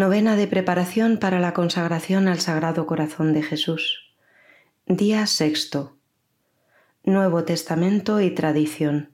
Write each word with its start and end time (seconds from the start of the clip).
Novena 0.00 0.34
de 0.34 0.46
preparación 0.46 1.18
para 1.18 1.40
la 1.40 1.52
consagración 1.52 2.26
al 2.26 2.40
Sagrado 2.40 2.86
Corazón 2.86 3.34
de 3.34 3.42
Jesús. 3.42 4.14
Día 4.86 5.26
sexto. 5.26 5.98
Nuevo 7.04 7.44
Testamento 7.44 8.18
y 8.22 8.30
tradición. 8.30 9.10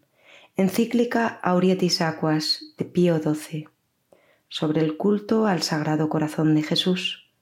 Encíclica 0.54 1.26
Aurietis 1.42 2.00
Aquas 2.00 2.72
de 2.78 2.84
Pío 2.84 3.18
XII. 3.18 3.68
Sobre 4.46 4.80
el 4.80 4.96
culto 4.96 5.48
al 5.48 5.62
Sagrado 5.62 6.08
Corazón 6.08 6.54
de 6.54 6.62
Jesús. 6.62 7.32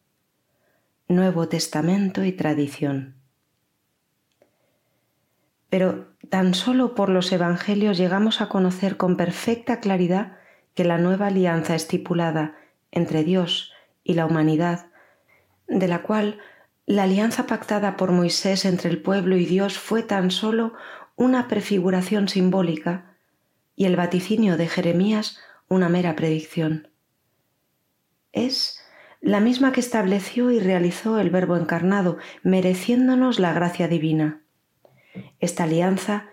Nuevo 1.06 1.46
Testamento 1.46 2.24
y 2.24 2.32
tradición. 2.32 3.16
Pero 5.68 6.16
tan 6.30 6.54
solo 6.54 6.94
por 6.94 7.10
los 7.10 7.30
Evangelios 7.30 7.98
llegamos 7.98 8.40
a 8.40 8.48
conocer 8.48 8.96
con 8.96 9.18
perfecta 9.18 9.80
claridad 9.80 10.38
que 10.74 10.84
la 10.84 10.96
nueva 10.96 11.26
alianza 11.26 11.74
estipulada 11.74 12.56
entre 12.94 13.24
Dios 13.24 13.72
y 14.02 14.14
la 14.14 14.26
humanidad, 14.26 14.86
de 15.68 15.88
la 15.88 16.02
cual 16.02 16.38
la 16.86 17.02
alianza 17.04 17.46
pactada 17.46 17.96
por 17.96 18.12
Moisés 18.12 18.64
entre 18.64 18.90
el 18.90 19.02
pueblo 19.02 19.36
y 19.36 19.46
Dios 19.46 19.78
fue 19.78 20.02
tan 20.02 20.30
solo 20.30 20.74
una 21.16 21.48
prefiguración 21.48 22.28
simbólica 22.28 23.16
y 23.76 23.86
el 23.86 23.96
vaticinio 23.96 24.56
de 24.56 24.68
Jeremías 24.68 25.38
una 25.68 25.88
mera 25.88 26.14
predicción. 26.14 26.88
Es 28.32 28.80
la 29.20 29.40
misma 29.40 29.72
que 29.72 29.80
estableció 29.80 30.50
y 30.50 30.60
realizó 30.60 31.18
el 31.18 31.30
Verbo 31.30 31.56
encarnado, 31.56 32.18
mereciéndonos 32.42 33.38
la 33.38 33.54
gracia 33.54 33.88
divina. 33.88 34.42
Esta 35.40 35.64
alianza 35.64 36.28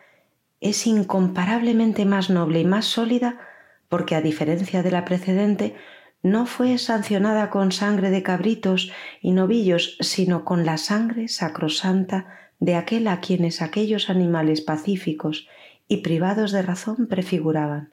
es 0.59 0.85
incomparablemente 0.85 2.05
más 2.05 2.29
noble 2.29 2.59
y 2.59 2.65
más 2.65 2.85
sólida 2.85 3.39
porque, 3.87 4.15
a 4.15 4.21
diferencia 4.21 4.83
de 4.83 4.91
la 4.91 5.05
precedente, 5.05 5.75
no 6.23 6.45
fue 6.45 6.77
sancionada 6.77 7.49
con 7.49 7.71
sangre 7.71 8.11
de 8.11 8.21
cabritos 8.21 8.91
y 9.21 9.31
novillos, 9.31 9.97
sino 10.01 10.45
con 10.45 10.65
la 10.65 10.77
sangre 10.77 11.27
sacrosanta 11.27 12.27
de 12.59 12.75
aquel 12.75 13.07
a 13.07 13.21
quienes 13.21 13.61
aquellos 13.61 14.09
animales 14.09 14.61
pacíficos 14.61 15.47
y 15.87 15.97
privados 15.97 16.51
de 16.51 16.61
razón 16.61 17.07
prefiguraban, 17.07 17.91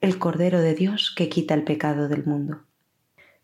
el 0.00 0.18
Cordero 0.18 0.60
de 0.60 0.74
Dios 0.74 1.12
que 1.16 1.28
quita 1.28 1.54
el 1.54 1.64
pecado 1.64 2.08
del 2.08 2.24
mundo. 2.26 2.62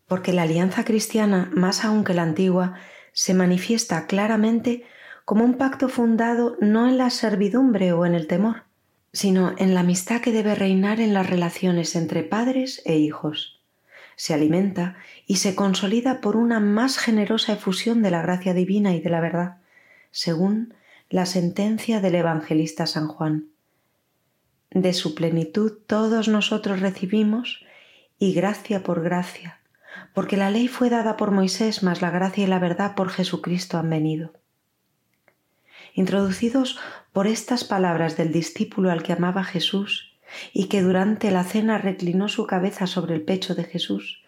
Porque 0.07 0.31
la 0.31 0.43
alianza 0.43 0.85
cristiana, 0.85 1.49
más 1.53 1.83
aún 1.83 2.03
que 2.03 2.13
la 2.13 2.21
antigua, 2.21 2.75
se 3.13 3.33
manifiesta 3.33 4.05
claramente 4.05 4.83
como 5.25 5.43
un 5.43 5.55
pacto 5.55 5.89
fundado 5.89 6.55
no 6.61 6.87
en 6.87 6.97
la 6.97 7.09
servidumbre 7.09 7.91
o 7.93 8.05
en 8.05 8.13
el 8.13 8.27
temor, 8.27 8.63
sino 9.11 9.55
en 9.57 9.73
la 9.73 9.79
amistad 9.79 10.21
que 10.21 10.31
debe 10.31 10.53
reinar 10.53 11.01
en 11.01 11.13
las 11.13 11.27
relaciones 11.27 11.95
entre 11.95 12.23
padres 12.23 12.81
e 12.85 12.97
hijos 12.97 13.56
se 14.17 14.33
alimenta 14.33 14.97
y 15.27 15.37
se 15.37 15.55
consolida 15.55 16.19
por 16.19 16.35
una 16.35 16.59
más 16.59 16.97
generosa 16.97 17.53
efusión 17.53 18.01
de 18.01 18.11
la 18.11 18.23
gracia 18.23 18.53
divina 18.53 18.93
y 18.93 18.99
de 18.99 19.11
la 19.11 19.21
verdad, 19.21 19.57
según 20.11 20.73
la 21.09 21.25
sentencia 21.25 22.01
del 22.01 22.15
evangelista 22.15 22.87
San 22.87 23.07
Juan. 23.07 23.45
De 24.71 24.93
su 24.93 25.13
plenitud 25.15 25.71
todos 25.85 26.27
nosotros 26.27 26.81
recibimos 26.81 27.63
y 28.17 28.33
gracia 28.33 28.81
por 28.81 29.03
gracia, 29.03 29.61
porque 30.13 30.35
la 30.35 30.49
ley 30.49 30.67
fue 30.67 30.89
dada 30.89 31.15
por 31.15 31.29
Moisés, 31.29 31.83
mas 31.83 32.01
la 32.01 32.09
gracia 32.09 32.43
y 32.43 32.47
la 32.47 32.59
verdad 32.59 32.95
por 32.95 33.09
Jesucristo 33.09 33.77
han 33.77 33.91
venido. 33.91 34.33
Introducidos 35.93 36.79
por 37.13 37.27
estas 37.27 37.63
palabras 37.63 38.17
del 38.17 38.31
discípulo 38.31 38.89
al 38.89 39.03
que 39.03 39.13
amaba 39.13 39.43
Jesús, 39.43 40.16
y 40.53 40.65
que 40.65 40.81
durante 40.81 41.31
la 41.31 41.43
cena 41.43 41.77
reclinó 41.77 42.27
su 42.29 42.45
cabeza 42.45 42.87
sobre 42.87 43.15
el 43.15 43.21
pecho 43.21 43.55
de 43.55 43.63
Jesús, 43.63 44.23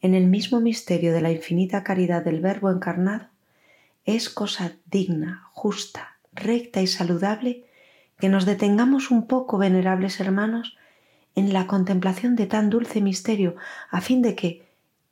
en 0.00 0.14
el 0.14 0.26
mismo 0.26 0.60
misterio 0.60 1.12
de 1.12 1.20
la 1.20 1.32
infinita 1.32 1.82
caridad 1.82 2.24
del 2.24 2.40
Verbo 2.40 2.70
encarnado, 2.70 3.28
es 4.04 4.28
cosa 4.28 4.72
digna, 4.86 5.48
justa, 5.52 6.18
recta 6.32 6.82
y 6.82 6.86
saludable 6.86 7.64
que 8.18 8.28
nos 8.28 8.44
detengamos 8.44 9.10
un 9.10 9.26
poco, 9.26 9.58
venerables 9.58 10.20
hermanos, 10.20 10.76
en 11.34 11.52
la 11.52 11.66
contemplación 11.66 12.36
de 12.36 12.46
tan 12.46 12.70
dulce 12.70 13.00
misterio, 13.00 13.56
a 13.90 14.00
fin 14.00 14.22
de 14.22 14.34
que, 14.34 14.62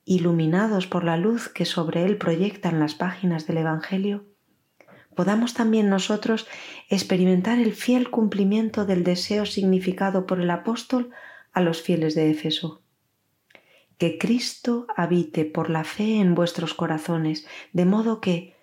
iluminados 0.05 0.87
por 0.87 1.05
la 1.05 1.17
luz 1.17 1.49
que 1.49 1.65
sobre 1.65 2.05
él 2.05 2.17
proyectan 2.17 2.79
las 2.79 2.95
páginas 2.95 3.47
del 3.47 3.59
Evangelio, 3.59 4.25
podamos 5.15 5.55
también 5.55 5.89
nosotros 5.89 6.47
experimentar 6.89 7.59
el 7.59 7.73
fiel 7.75 8.11
cumplimiento 8.11 8.85
del 8.85 9.05
deseo 9.05 9.47
significado 9.47 10.27
por 10.27 10.41
el 10.41 10.51
apóstol 10.51 11.11
a 11.53 11.61
los 11.61 11.83
fieles 11.83 12.15
de 12.15 12.31
Éfeso. 12.31 12.83
Que 13.99 14.19
Cristo 14.19 14.87
habite 14.97 15.45
por 15.45 15.71
la 15.71 15.85
fe 15.85 16.21
en 16.21 16.35
vuestros 16.35 16.75
corazones, 16.75 17.47
de 17.73 17.85
modo 17.85 18.21
que, 18.21 18.57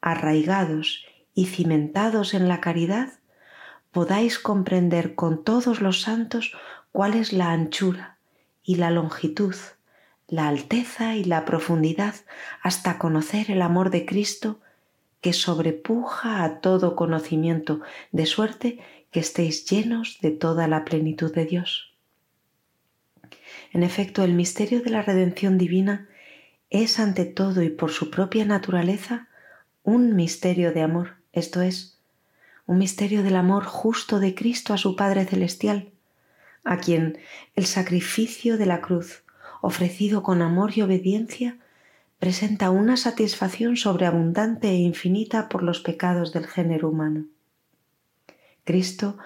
arraigados 0.00 1.04
y 1.34 1.46
cimentados 1.46 2.32
en 2.34 2.48
la 2.48 2.60
caridad, 2.60 3.12
podáis 3.90 4.38
comprender 4.38 5.14
con 5.14 5.42
todos 5.44 5.80
los 5.80 6.02
santos 6.02 6.52
cuál 6.92 7.14
es 7.14 7.32
la 7.32 7.50
anchura 7.50 8.18
y 8.62 8.76
la 8.76 8.90
longitud, 8.90 9.54
la 10.28 10.48
alteza 10.48 11.16
y 11.16 11.24
la 11.24 11.44
profundidad, 11.44 12.14
hasta 12.62 12.98
conocer 12.98 13.50
el 13.50 13.62
amor 13.62 13.90
de 13.90 14.06
Cristo 14.06 14.60
que 15.20 15.32
sobrepuja 15.32 16.44
a 16.44 16.60
todo 16.60 16.96
conocimiento, 16.96 17.80
de 18.12 18.26
suerte 18.26 18.78
que 19.10 19.20
estéis 19.20 19.64
llenos 19.64 20.18
de 20.20 20.30
toda 20.30 20.68
la 20.68 20.84
plenitud 20.84 21.34
de 21.34 21.46
Dios. 21.46 21.94
En 23.72 23.82
efecto, 23.82 24.22
el 24.24 24.34
misterio 24.34 24.82
de 24.82 24.90
la 24.90 25.02
redención 25.02 25.58
divina 25.58 26.08
es 26.70 26.98
ante 26.98 27.24
todo 27.24 27.62
y 27.62 27.70
por 27.70 27.90
su 27.90 28.10
propia 28.10 28.44
naturaleza 28.44 29.28
un 29.82 30.16
misterio 30.16 30.72
de 30.72 30.82
amor, 30.82 31.16
esto 31.32 31.62
es, 31.62 31.98
un 32.66 32.78
misterio 32.78 33.22
del 33.22 33.36
amor 33.36 33.64
justo 33.64 34.18
de 34.18 34.34
Cristo 34.34 34.74
a 34.74 34.78
su 34.78 34.96
Padre 34.96 35.24
Celestial, 35.24 35.90
a 36.64 36.78
quien 36.78 37.18
el 37.54 37.66
sacrificio 37.66 38.58
de 38.58 38.66
la 38.66 38.80
cruz, 38.80 39.22
ofrecido 39.62 40.22
con 40.22 40.42
amor 40.42 40.76
y 40.76 40.82
obediencia, 40.82 41.58
presenta 42.18 42.70
una 42.70 42.96
satisfacción 42.96 43.76
sobreabundante 43.76 44.68
e 44.68 44.76
infinita 44.76 45.48
por 45.48 45.62
los 45.62 45.80
pecados 45.80 46.32
del 46.32 46.46
género 46.46 46.88
humano. 46.88 47.26
Cristo, 48.64 49.18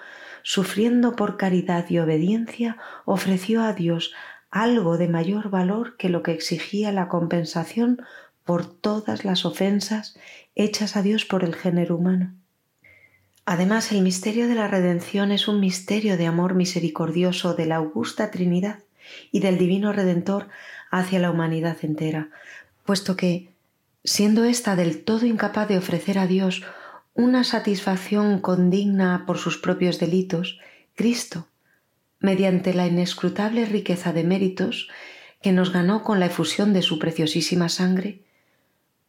sufriendo 0.43 1.15
por 1.15 1.37
caridad 1.37 1.89
y 1.89 1.99
obediencia, 1.99 2.77
ofreció 3.05 3.63
a 3.63 3.73
Dios 3.73 4.13
algo 4.49 4.97
de 4.97 5.07
mayor 5.07 5.49
valor 5.49 5.95
que 5.97 6.09
lo 6.09 6.23
que 6.23 6.33
exigía 6.33 6.91
la 6.91 7.07
compensación 7.07 8.01
por 8.43 8.65
todas 8.65 9.23
las 9.23 9.45
ofensas 9.45 10.17
hechas 10.55 10.95
a 10.95 11.01
Dios 11.01 11.25
por 11.25 11.43
el 11.43 11.55
género 11.55 11.95
humano. 11.95 12.35
Además, 13.45 13.91
el 13.91 14.01
misterio 14.01 14.47
de 14.47 14.55
la 14.55 14.67
redención 14.67 15.31
es 15.31 15.47
un 15.47 15.59
misterio 15.59 16.17
de 16.17 16.27
amor 16.27 16.53
misericordioso 16.53 17.53
de 17.53 17.65
la 17.65 17.77
augusta 17.77 18.29
Trinidad 18.29 18.79
y 19.31 19.39
del 19.39 19.57
Divino 19.57 19.93
Redentor 19.93 20.49
hacia 20.91 21.19
la 21.19 21.31
humanidad 21.31 21.77
entera, 21.81 22.29
puesto 22.83 23.15
que, 23.15 23.53
siendo 24.03 24.43
ésta 24.43 24.75
del 24.75 25.03
todo 25.03 25.25
incapaz 25.25 25.67
de 25.67 25.77
ofrecer 25.77 26.17
a 26.17 26.27
Dios 26.27 26.63
una 27.13 27.43
satisfacción 27.43 28.39
condigna 28.39 29.25
por 29.25 29.37
sus 29.37 29.57
propios 29.57 29.99
delitos, 29.99 30.59
Cristo, 30.95 31.47
mediante 32.19 32.73
la 32.73 32.87
inescrutable 32.87 33.65
riqueza 33.65 34.13
de 34.13 34.23
méritos 34.23 34.89
que 35.41 35.51
nos 35.51 35.73
ganó 35.73 36.03
con 36.03 36.19
la 36.19 36.27
efusión 36.27 36.73
de 36.73 36.81
su 36.81 36.99
preciosísima 36.99 37.67
sangre, 37.67 38.21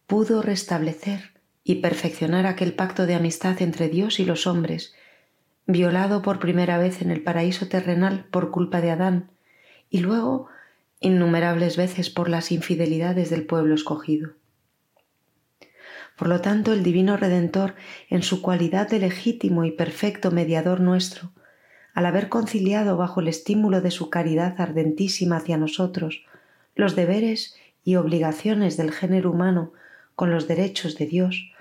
pudo 0.07 0.43
restablecer 0.43 1.33
y 1.65 1.77
perfeccionar 1.77 2.47
aquel 2.47 2.75
pacto 2.75 3.07
de 3.07 3.15
amistad 3.15 3.61
entre 3.63 3.89
Dios 3.89 4.19
y 4.19 4.25
los 4.25 4.47
hombres, 4.47 4.95
violado 5.67 6.23
por 6.23 6.39
primera 6.39 6.79
vez 6.79 7.03
en 7.03 7.11
el 7.11 7.23
paraíso 7.23 7.69
terrenal 7.69 8.25
por 8.31 8.51
culpa 8.51 8.81
de 8.81 8.91
Adán, 8.91 9.31
y 9.91 9.99
luego 10.01 10.49
innumerables 11.03 11.77
veces 11.77 12.11
por 12.11 12.29
las 12.29 12.53
infidelidades 12.53 13.31
del 13.31 13.47
pueblo 13.47 13.75
escogido. 13.75 14.33
Por 16.17 16.29
lo 16.29 16.41
tanto, 16.41 16.73
el 16.73 16.83
Divino 16.83 17.17
Redentor, 17.17 17.75
en 18.09 18.23
su 18.23 18.43
cualidad 18.43 18.89
de 18.89 18.99
legítimo 18.99 19.65
y 19.65 19.73
perfecto 19.73 20.31
mediador 20.31 20.81
nuestro, 20.81 21.33
al 21.95 22.07
haber 22.07 22.29
conciliado 22.29 22.97
bajo 22.97 23.21
el 23.21 23.29
estímulo 23.29 23.81
de 23.81 23.91
su 23.91 24.09
caridad 24.11 24.61
ardentísima 24.61 25.37
hacia 25.37 25.57
nosotros 25.57 26.25
los 26.75 26.97
deberes 26.97 27.57
y 27.85 27.97
obligaciones 27.97 28.77
del 28.77 28.93
género 28.93 29.31
humano 29.31 29.73
con 30.15 30.31
los 30.31 30.49
derechos 30.49 30.97
de 30.97 31.07
Dios, 31.07 31.53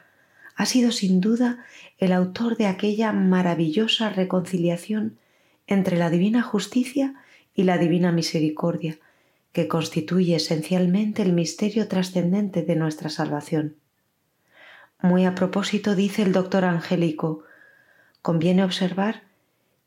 ha 0.56 0.66
sido 0.66 0.92
sin 0.92 1.22
duda 1.22 1.66
el 1.98 2.14
autor 2.14 2.58
de 2.58 2.68
aquella 2.68 3.12
maravillosa 3.12 4.10
reconciliación 4.10 5.18
entre 5.68 5.98
la 5.98 6.10
divina 6.10 6.44
justicia 6.44 7.16
y 7.56 7.64
la 7.64 7.78
divina 7.78 8.12
misericordia, 8.12 9.00
que 9.52 9.68
constituye 9.68 10.36
esencialmente 10.36 11.22
el 11.22 11.34
misterio 11.34 11.88
trascendente 11.88 12.62
de 12.62 12.76
nuestra 12.76 13.10
salvación. 13.10 13.76
Muy 15.02 15.26
a 15.26 15.36
propósito 15.36 15.96
dice 15.96 16.22
el 16.22 16.32
doctor 16.32 16.64
Angélico, 16.64 17.44
conviene 18.22 18.64
observar 18.64 19.24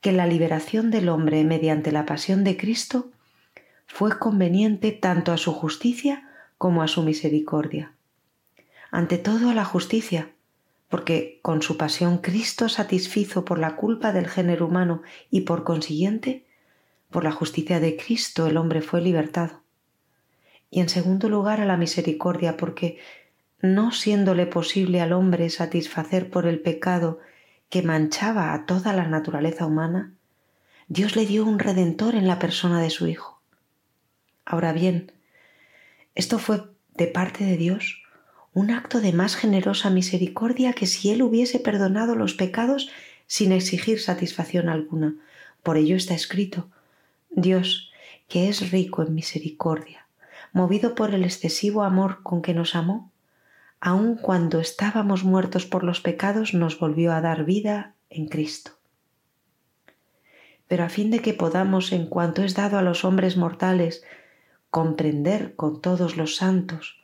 que 0.01 0.13
la 0.13 0.27
liberación 0.27 0.91
del 0.91 1.09
hombre 1.09 1.45
mediante 1.45 1.93
la 1.93 2.05
pasión 2.05 2.45
de 2.45 2.57
Cristo 2.57 3.11
fue 3.87 4.19
conveniente 4.19 4.93
tanto 4.93 5.33
a 5.33 5.39
su 5.39 5.53
justicia 5.53 6.29
como 6.59 6.83
a 6.83 6.89
su 6.89 7.03
misericordia. 7.03 7.95
Ante 8.91 9.19
todo 9.19 9.51
a 9.51 9.55
la 9.55 9.65
justicia, 9.65 10.31
porque 10.89 11.39
con 11.43 11.63
su 11.63 11.77
pasión 11.77 12.19
Cristo 12.19 12.69
satisfizo 12.69 13.45
por 13.45 13.59
la 13.59 13.77
culpa 13.77 14.13
del 14.13 14.29
género 14.29 14.67
humano 14.67 15.03
y 15.31 15.43
por 15.43 15.65
consiguiente, 15.65 16.45
por 17.15 17.23
la 17.23 17.31
justicia 17.31 17.79
de 17.79 17.97
Cristo 17.97 18.49
el 18.49 18.57
hombre 18.57 18.83
fue 18.83 19.01
libertado. 19.01 19.63
Y 20.69 20.81
en 20.81 20.89
segundo 20.89 21.29
lugar 21.29 21.61
a 21.61 21.65
la 21.65 21.77
misericordia, 21.77 22.57
porque 22.57 22.99
no 23.63 23.93
siéndole 23.93 24.47
posible 24.47 25.01
al 25.01 25.13
hombre 25.13 25.49
satisfacer 25.49 26.29
por 26.29 26.45
el 26.45 26.59
pecado 26.59 27.21
que 27.71 27.85
manchaba 27.85 28.53
a 28.53 28.67
toda 28.67 28.93
la 28.93 29.07
naturaleza 29.07 29.65
humana, 29.65 30.13
Dios 30.89 31.15
le 31.15 31.25
dio 31.25 31.45
un 31.45 31.61
redentor 31.61 32.17
en 32.17 32.27
la 32.27 32.41
persona 32.41 32.83
de 32.83 32.91
su 32.91 33.07
Hijo. 33.07 33.41
Ahora 34.45 34.73
bien, 34.73 35.13
esto 36.17 36.41
fue 36.41 36.65
de 36.95 37.07
parte 37.07 37.45
de 37.45 37.57
Dios 37.57 38.03
un 38.55 38.73
acto 38.73 39.01
de 39.01 39.13
más 39.13 39.37
generosa 39.37 39.89
misericordia 39.89 40.73
que 40.73 40.87
si 40.87 41.11
Él 41.13 41.23
hubiese 41.23 41.61
perdonado 41.61 42.17
los 42.17 42.35
pecados 42.35 42.91
sin 43.29 43.53
exigir 43.53 44.01
satisfacción 44.01 44.69
alguna. 44.69 45.15
Por 45.63 45.77
ello 45.77 45.95
está 45.95 46.15
escrito, 46.15 46.71
Dios, 47.37 47.91
que 48.29 48.49
es 48.49 48.71
rico 48.71 49.03
en 49.03 49.15
misericordia, 49.15 50.07
movido 50.53 50.95
por 50.95 51.15
el 51.15 51.25
excesivo 51.25 51.83
amor 51.83 52.23
con 52.23 52.43
que 52.43 52.55
nos 52.55 52.77
amó, 52.77 53.11
aun 53.81 54.17
cuando 54.17 54.61
estábamos 54.61 55.25
muertos 55.25 55.67
por 55.67 55.83
los 55.83 56.01
pecados, 56.01 56.55
nos 56.55 56.79
volvió 56.79 57.13
a 57.13 57.21
dar 57.21 57.45
vida 57.45 57.95
en 58.09 58.29
Cristo. 58.29 58.73
Pero 60.69 60.85
a 60.85 60.89
fin 60.89 61.11
de 61.11 61.19
que 61.19 61.35
podamos, 61.35 61.93
en 61.93 62.07
cuanto 62.07 62.43
es 62.43 62.55
dado 62.55 62.79
a 62.79 62.83
los 62.83 63.05
hombres 63.05 63.37
mortales, 63.37 64.05
comprender 64.71 65.57
con 65.57 65.81
todos 65.81 66.17
los 66.17 66.37
santos 66.37 67.03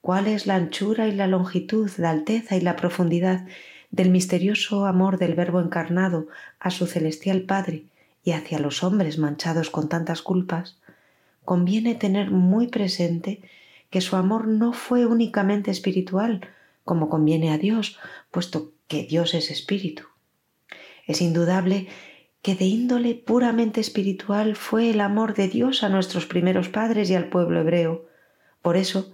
cuál 0.00 0.26
es 0.26 0.46
la 0.46 0.56
anchura 0.56 1.06
y 1.06 1.12
la 1.12 1.28
longitud, 1.28 1.90
la 1.96 2.10
alteza 2.10 2.56
y 2.56 2.60
la 2.60 2.74
profundidad 2.74 3.46
del 3.90 4.10
misterioso 4.10 4.86
amor 4.86 5.18
del 5.18 5.34
Verbo 5.34 5.60
encarnado 5.60 6.26
a 6.58 6.70
su 6.70 6.86
celestial 6.86 7.42
Padre 7.42 7.84
y 8.22 8.32
hacia 8.32 8.58
los 8.58 8.82
hombres 8.82 9.18
manchados 9.18 9.70
con 9.70 9.88
tantas 9.88 10.22
culpas, 10.22 10.78
conviene 11.44 11.94
tener 11.94 12.30
muy 12.30 12.68
presente 12.68 13.42
que 13.90 14.00
su 14.00 14.16
amor 14.16 14.46
no 14.46 14.72
fue 14.72 15.06
únicamente 15.06 15.70
espiritual, 15.70 16.48
como 16.84 17.08
conviene 17.08 17.50
a 17.50 17.58
Dios, 17.58 17.98
puesto 18.30 18.72
que 18.88 19.04
Dios 19.04 19.34
es 19.34 19.50
espíritu. 19.50 20.04
Es 21.06 21.20
indudable 21.20 21.88
que 22.42 22.54
de 22.54 22.64
índole 22.64 23.14
puramente 23.14 23.80
espiritual 23.80 24.56
fue 24.56 24.90
el 24.90 25.00
amor 25.00 25.34
de 25.34 25.48
Dios 25.48 25.82
a 25.82 25.88
nuestros 25.88 26.26
primeros 26.26 26.68
padres 26.68 27.10
y 27.10 27.14
al 27.14 27.28
pueblo 27.28 27.60
hebreo. 27.60 28.06
Por 28.62 28.76
eso, 28.76 29.12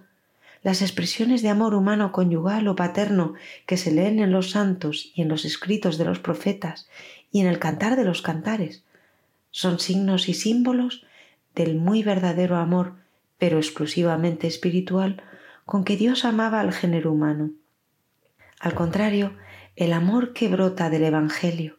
las 0.62 0.82
expresiones 0.82 1.42
de 1.42 1.48
amor 1.48 1.74
humano 1.74 2.12
conyugal 2.12 2.68
o 2.68 2.76
paterno 2.76 3.34
que 3.66 3.76
se 3.76 3.92
leen 3.92 4.20
en 4.20 4.30
los 4.30 4.50
santos 4.50 5.12
y 5.14 5.22
en 5.22 5.28
los 5.28 5.44
escritos 5.44 5.98
de 5.98 6.04
los 6.04 6.18
profetas 6.18 6.88
y 7.30 7.40
en 7.40 7.46
el 7.46 7.58
cantar 7.58 7.96
de 7.96 8.04
los 8.04 8.22
cantares 8.22 8.84
son 9.56 9.78
signos 9.78 10.28
y 10.28 10.34
símbolos 10.34 11.06
del 11.54 11.76
muy 11.76 12.02
verdadero 12.02 12.56
amor 12.56 12.96
pero 13.38 13.56
exclusivamente 13.56 14.46
espiritual, 14.46 15.22
con 15.64 15.82
que 15.82 15.96
Dios 15.96 16.26
amaba 16.26 16.60
al 16.60 16.74
género 16.74 17.10
humano. 17.10 17.52
Al 18.60 18.74
contrario, 18.74 19.34
el 19.74 19.94
amor 19.94 20.34
que 20.34 20.48
brota 20.48 20.90
del 20.90 21.04
Evangelio, 21.04 21.78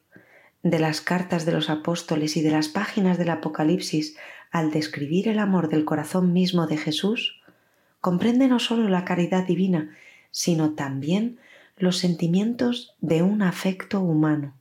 de 0.63 0.79
las 0.79 1.01
cartas 1.01 1.45
de 1.45 1.51
los 1.51 1.69
apóstoles 1.69 2.35
y 2.35 2.41
de 2.41 2.49
las 2.49 2.67
páginas 2.67 3.19
del 3.19 3.29
Apocalipsis 3.29 4.17
al 4.49 4.71
describir 4.71 5.27
el 5.27 5.37
amor 5.37 5.69
del 5.69 5.85
corazón 5.85 6.33
mismo 6.33 6.65
de 6.65 6.77
Jesús, 6.77 7.43
comprende 8.01 8.47
no 8.47 8.57
sólo 8.57 8.89
la 8.89 9.05
caridad 9.05 9.45
divina, 9.45 9.95
sino 10.31 10.73
también 10.73 11.37
los 11.77 11.99
sentimientos 11.99 12.95
de 13.01 13.21
un 13.21 13.43
afecto 13.43 13.99
humano. 13.99 14.56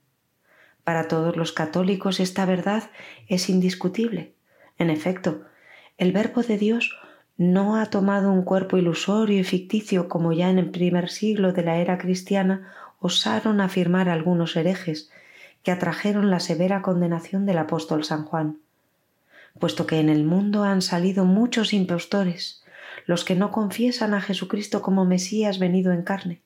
Para 0.87 1.09
todos 1.09 1.37
los 1.37 1.51
católicos 1.51 2.21
esta 2.21 2.47
verdad 2.47 2.85
es 3.27 3.49
indiscutible. 3.49 4.35
En 4.79 4.89
efecto, 4.89 5.43
el 5.99 6.13
Verbo 6.13 6.45
de 6.45 6.59
Dios 6.59 6.97
no 7.37 7.75
ha 7.75 7.87
tomado 7.87 8.31
un 8.31 8.45
cuerpo 8.45 8.77
ilusorio 8.77 9.41
y 9.41 9.43
ficticio 9.43 10.09
como 10.09 10.33
ya 10.33 10.49
en 10.49 10.61
el 10.61 10.71
primer 10.71 11.09
siglo 11.09 11.53
de 11.53 11.65
la 11.65 11.79
era 11.79 11.99
cristiana 11.99 12.73
osaron 13.01 13.61
afirmar 13.61 14.09
algunos 14.09 14.55
herejes 14.55 15.11
que 15.65 15.73
atrajeron 15.73 16.31
la 16.31 16.39
severa 16.39 16.83
condenación 16.83 17.47
del 17.47 17.59
apóstol 17.59 18.05
San 18.05 18.23
Juan, 18.23 18.59
puesto 19.59 19.89
que 19.89 19.99
en 19.99 20.09
el 20.09 20.23
mundo 20.23 20.63
han 20.63 20.83
salido 20.83 21.25
muchos 21.25 21.73
impostores, 21.73 22.63
los 23.07 23.25
que 23.25 23.35
no 23.35 23.51
confiesan 23.51 24.15
a 24.15 24.21
Jesucristo 24.21 24.83
como 24.83 25.05
Mesías 25.05 25.59
venido 25.59 25.91
en 25.91 26.03
carne. 26.03 26.43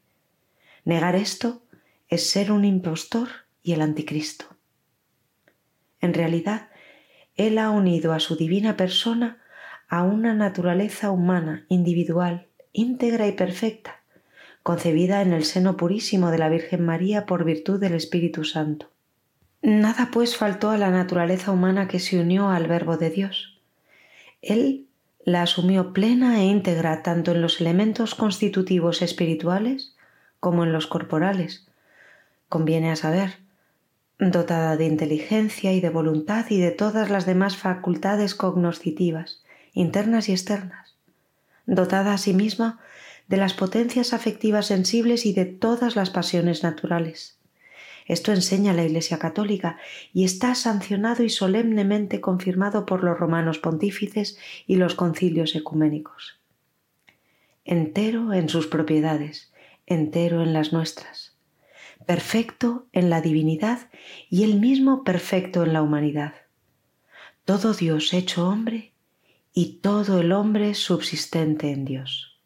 Negar 0.87 1.15
esto 1.15 1.61
es 2.09 2.31
ser 2.31 2.51
un 2.51 2.65
impostor 2.65 3.29
y 3.63 3.73
el 3.73 3.83
anticristo. 3.83 4.47
En 6.01 6.15
realidad, 6.15 6.69
Él 7.37 7.59
ha 7.59 7.71
unido 7.71 8.13
a 8.13 8.21
su 8.21 8.37
divina 8.37 8.77
persona 8.77 9.39
a 9.89 10.03
una 10.03 10.35
naturaleza 10.35 11.11
humana, 11.11 11.65
individual, 11.69 12.47
íntegra 12.73 13.27
y 13.27 13.33
perfecta, 13.33 14.01
concebida 14.63 15.21
en 15.23 15.33
el 15.33 15.45
seno 15.45 15.77
purísimo 15.77 16.31
de 16.31 16.39
la 16.39 16.49
Virgen 16.49 16.85
María 16.85 17.27
por 17.27 17.45
virtud 17.45 17.81
del 17.81 17.95
Espíritu 17.95 18.45
Santo. 18.45 18.91
Nada 19.63 20.11
pues 20.13 20.37
faltó 20.37 20.71
a 20.71 20.79
la 20.79 20.91
naturaleza 20.91 21.51
humana 21.51 21.89
que 21.89 21.99
se 21.99 22.21
unió 22.21 22.49
al 22.49 22.67
Verbo 22.67 22.97
de 22.97 23.11
Dios. 23.11 23.59
Él 24.43 24.87
la 25.25 25.43
asumió 25.43 25.93
plena 25.93 26.41
e 26.41 26.47
íntegra 26.47 27.03
tanto 27.03 27.33
en 27.33 27.43
los 27.43 27.61
elementos 27.61 28.15
constitutivos 28.15 29.03
espirituales 29.03 29.95
como 30.39 30.65
en 30.65 30.73
los 30.73 30.87
corporales. 30.87 31.67
Conviene 32.49 32.91
a 32.91 32.97
saber, 32.97 33.39
dotada 34.21 34.77
de 34.77 34.85
inteligencia 34.85 35.73
y 35.73 35.81
de 35.81 35.89
voluntad 35.89 36.47
y 36.51 36.61
de 36.61 36.71
todas 36.71 37.09
las 37.09 37.25
demás 37.25 37.57
facultades 37.57 38.35
cognoscitivas, 38.35 39.43
internas 39.73 40.29
y 40.29 40.33
externas, 40.33 40.97
dotada 41.65 42.13
a 42.13 42.19
sí 42.19 42.35
misma 42.35 42.81
de 43.29 43.39
las 43.39 43.55
potencias 43.55 44.13
afectivas 44.13 44.67
sensibles 44.67 45.25
y 45.25 45.33
de 45.33 45.47
todas 45.47 45.97
las 45.97 46.11
pasiones 46.11 46.63
naturales. 46.63 47.39
Esto 48.07 48.33
enseña 48.33 48.75
la 48.75 48.85
Iglesia 48.85 49.19
Católica 49.19 49.79
y 50.13 50.25
está 50.25 50.55
sancionado 50.55 51.23
y 51.23 51.31
solemnemente 51.31 52.21
confirmado 52.21 52.85
por 52.85 53.05
los 53.05 53.19
romanos 53.19 53.59
pontífices 53.59 54.37
y 54.67 54.77
los 54.77 54.95
concilios 54.95 55.55
ecuménicos. 55.55 56.41
Entero 57.65 58.35
en 58.35 58.49
sus 58.49 58.67
propiedades, 58.67 59.53
entero 59.87 60.43
en 60.43 60.53
las 60.53 60.73
nuestras, 60.73 61.30
perfecto 62.07 62.87
en 62.93 63.11
la 63.11 63.21
divinidad 63.21 63.91
y 64.29 64.45
el 64.45 64.59
mismo 64.59 65.05
perfecto 65.05 65.65
en 65.65 65.73
la 65.73 65.83
humanidad. 65.83 66.35
Todo 67.45 67.75
Dios 67.75 68.13
hecho 68.13 68.49
hombre 68.49 68.93
y 69.53 69.79
todo 69.81 70.21
el 70.21 70.33
hombre 70.33 70.75
subsistente 70.75 71.71
en 71.71 71.85
Dios. 71.85 72.39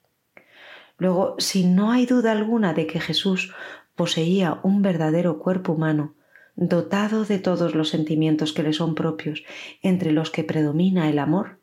Luego, 0.98 1.34
si 1.38 1.64
no 1.64 1.90
hay 1.90 2.06
duda 2.06 2.32
alguna 2.32 2.72
de 2.72 2.86
que 2.86 3.00
Jesús 3.00 3.52
poseía 3.94 4.60
un 4.62 4.82
verdadero 4.82 5.38
cuerpo 5.38 5.72
humano, 5.72 6.14
dotado 6.56 7.24
de 7.24 7.38
todos 7.38 7.74
los 7.74 7.88
sentimientos 7.88 8.52
que 8.52 8.62
le 8.62 8.72
son 8.72 8.94
propios, 8.94 9.42
entre 9.82 10.12
los 10.12 10.30
que 10.30 10.44
predomina 10.44 11.08
el 11.10 11.18
amor, 11.18 11.58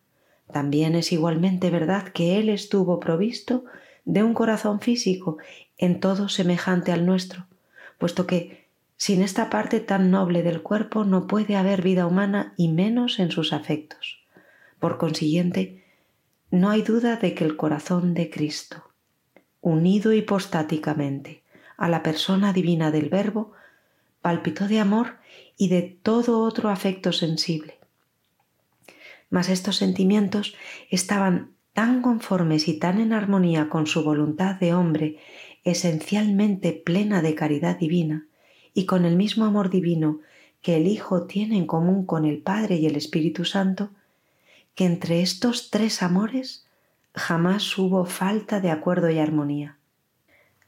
también 0.51 0.95
es 0.95 1.11
igualmente 1.11 1.69
verdad 1.69 2.09
que 2.09 2.37
Él 2.39 2.49
estuvo 2.49 2.99
provisto 2.99 3.63
de 4.03 4.23
un 4.23 4.33
corazón 4.33 4.81
físico 4.81 5.37
en 5.77 5.99
todo 5.99 6.27
semejante 6.27 6.91
al 6.91 7.05
nuestro, 7.05 7.47
puesto 8.01 8.25
que 8.25 8.67
sin 8.97 9.21
esta 9.21 9.51
parte 9.51 9.79
tan 9.79 10.09
noble 10.09 10.41
del 10.41 10.63
cuerpo 10.63 11.03
no 11.03 11.27
puede 11.27 11.55
haber 11.55 11.83
vida 11.83 12.07
humana 12.07 12.55
y 12.57 12.67
menos 12.67 13.19
en 13.19 13.29
sus 13.29 13.53
afectos. 13.53 14.23
Por 14.79 14.97
consiguiente, 14.97 15.85
no 16.49 16.71
hay 16.71 16.81
duda 16.81 17.17
de 17.17 17.35
que 17.35 17.45
el 17.45 17.55
corazón 17.55 18.15
de 18.15 18.31
Cristo, 18.31 18.89
unido 19.61 20.13
hipostáticamente 20.13 21.43
a 21.77 21.87
la 21.89 22.01
persona 22.01 22.53
divina 22.53 22.89
del 22.89 23.09
Verbo, 23.09 23.53
palpitó 24.23 24.67
de 24.67 24.79
amor 24.79 25.17
y 25.55 25.69
de 25.69 25.83
todo 25.83 26.39
otro 26.39 26.69
afecto 26.69 27.13
sensible. 27.13 27.77
Mas 29.29 29.47
estos 29.47 29.77
sentimientos 29.77 30.55
estaban 30.89 31.51
tan 31.73 32.01
conformes 32.01 32.67
y 32.67 32.79
tan 32.79 32.99
en 32.99 33.13
armonía 33.13 33.69
con 33.69 33.85
su 33.85 34.03
voluntad 34.03 34.55
de 34.55 34.73
hombre, 34.73 35.19
esencialmente 35.63 36.71
plena 36.73 37.21
de 37.21 37.35
caridad 37.35 37.77
divina, 37.77 38.27
y 38.73 38.85
con 38.85 39.05
el 39.05 39.15
mismo 39.15 39.45
amor 39.45 39.69
divino 39.69 40.19
que 40.61 40.77
el 40.77 40.87
Hijo 40.87 41.23
tiene 41.23 41.57
en 41.57 41.65
común 41.65 42.05
con 42.05 42.25
el 42.25 42.39
Padre 42.39 42.75
y 42.75 42.85
el 42.85 42.95
Espíritu 42.95 43.45
Santo, 43.45 43.89
que 44.75 44.85
entre 44.85 45.21
estos 45.21 45.69
tres 45.69 46.01
amores 46.01 46.65
jamás 47.13 47.77
hubo 47.77 48.05
falta 48.05 48.61
de 48.61 48.71
acuerdo 48.71 49.09
y 49.09 49.19
armonía. 49.19 49.77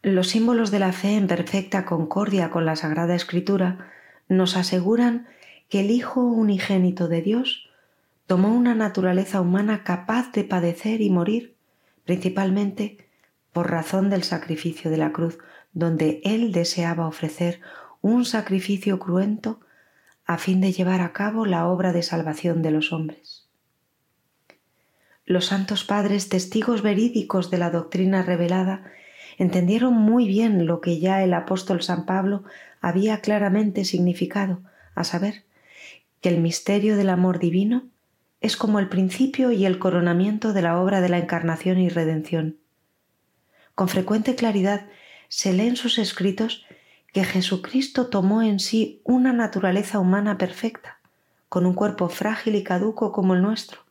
Los 0.02 0.28
símbolos 0.30 0.72
de 0.72 0.80
la 0.80 0.92
fe 0.92 1.16
en 1.16 1.28
perfecta 1.28 1.86
concordia 1.86 2.50
con 2.50 2.66
la 2.66 2.76
Sagrada 2.76 3.16
Escritura 3.16 3.88
nos 4.28 4.58
aseguran 4.58 5.28
que 5.70 5.80
el 5.80 5.92
Hijo 5.92 6.22
unigénito 6.22 7.08
de 7.08 7.22
Dios 7.22 7.70
tomó 8.28 8.54
una 8.54 8.76
naturaleza 8.76 9.40
humana 9.40 9.84
capaz 9.84 10.32
de 10.32 10.44
padecer 10.44 11.02
y 11.02 11.10
morir, 11.10 11.56
principalmente 12.04 13.03
por 13.54 13.72
razón 13.72 14.10
del 14.10 14.24
sacrificio 14.24 14.92
de 14.92 14.98
la 14.98 15.12
cruz, 15.12 15.38
donde 15.72 16.22
Él 16.26 16.52
deseaba 16.52 17.08
ofrecer 17.08 17.62
un 18.02 18.26
sacrificio 18.26 19.00
cruento 19.00 19.60
a 20.26 20.38
fin 20.38 20.60
de 20.60 20.72
llevar 20.72 21.02
a 21.02 21.14
cabo 21.14 21.46
la 21.46 21.68
obra 21.68 21.94
de 21.94 22.04
salvación 22.04 22.62
de 22.62 22.72
los 22.72 22.92
hombres. 22.92 23.48
Los 25.26 25.46
santos 25.46 25.84
padres, 25.84 26.28
testigos 26.28 26.82
verídicos 26.82 27.50
de 27.50 27.58
la 27.58 27.70
doctrina 27.70 28.24
revelada, 28.24 28.84
entendieron 29.38 29.94
muy 29.94 30.28
bien 30.28 30.66
lo 30.66 30.82
que 30.82 31.00
ya 31.00 31.24
el 31.24 31.34
apóstol 31.34 31.82
San 31.82 32.06
Pablo 32.06 32.44
había 32.82 33.22
claramente 33.22 33.86
significado, 33.86 34.62
a 34.96 35.04
saber, 35.04 35.44
que 36.22 36.30
el 36.30 36.42
misterio 36.42 36.98
del 36.98 37.10
amor 37.10 37.40
divino 37.40 37.84
es 38.42 38.58
como 38.58 38.80
el 38.80 38.90
principio 38.90 39.52
y 39.52 39.66
el 39.66 39.80
coronamiento 39.80 40.52
de 40.52 40.62
la 40.62 40.80
obra 40.80 41.00
de 41.00 41.10
la 41.10 41.18
encarnación 41.18 41.80
y 41.80 41.90
redención. 41.90 42.58
Con 43.76 43.88
frecuente 43.88 44.36
claridad 44.36 44.88
se 45.30 45.54
lee 45.54 45.68
en 45.68 45.76
sus 45.76 45.98
escritos 45.98 46.66
que 47.12 47.24
Jesucristo 47.24 48.08
tomó 48.08 48.42
en 48.42 48.60
sí 48.60 49.02
una 49.04 49.34
naturaleza 49.34 50.00
humana 50.00 50.38
perfecta, 50.38 51.00
con 51.50 51.66
un 51.66 51.74
cuerpo 51.74 52.10
frágil 52.10 52.56
y 52.56 52.64
caduco 52.64 53.12
como 53.12 53.36
el 53.36 53.42
nuestro, 53.42 53.82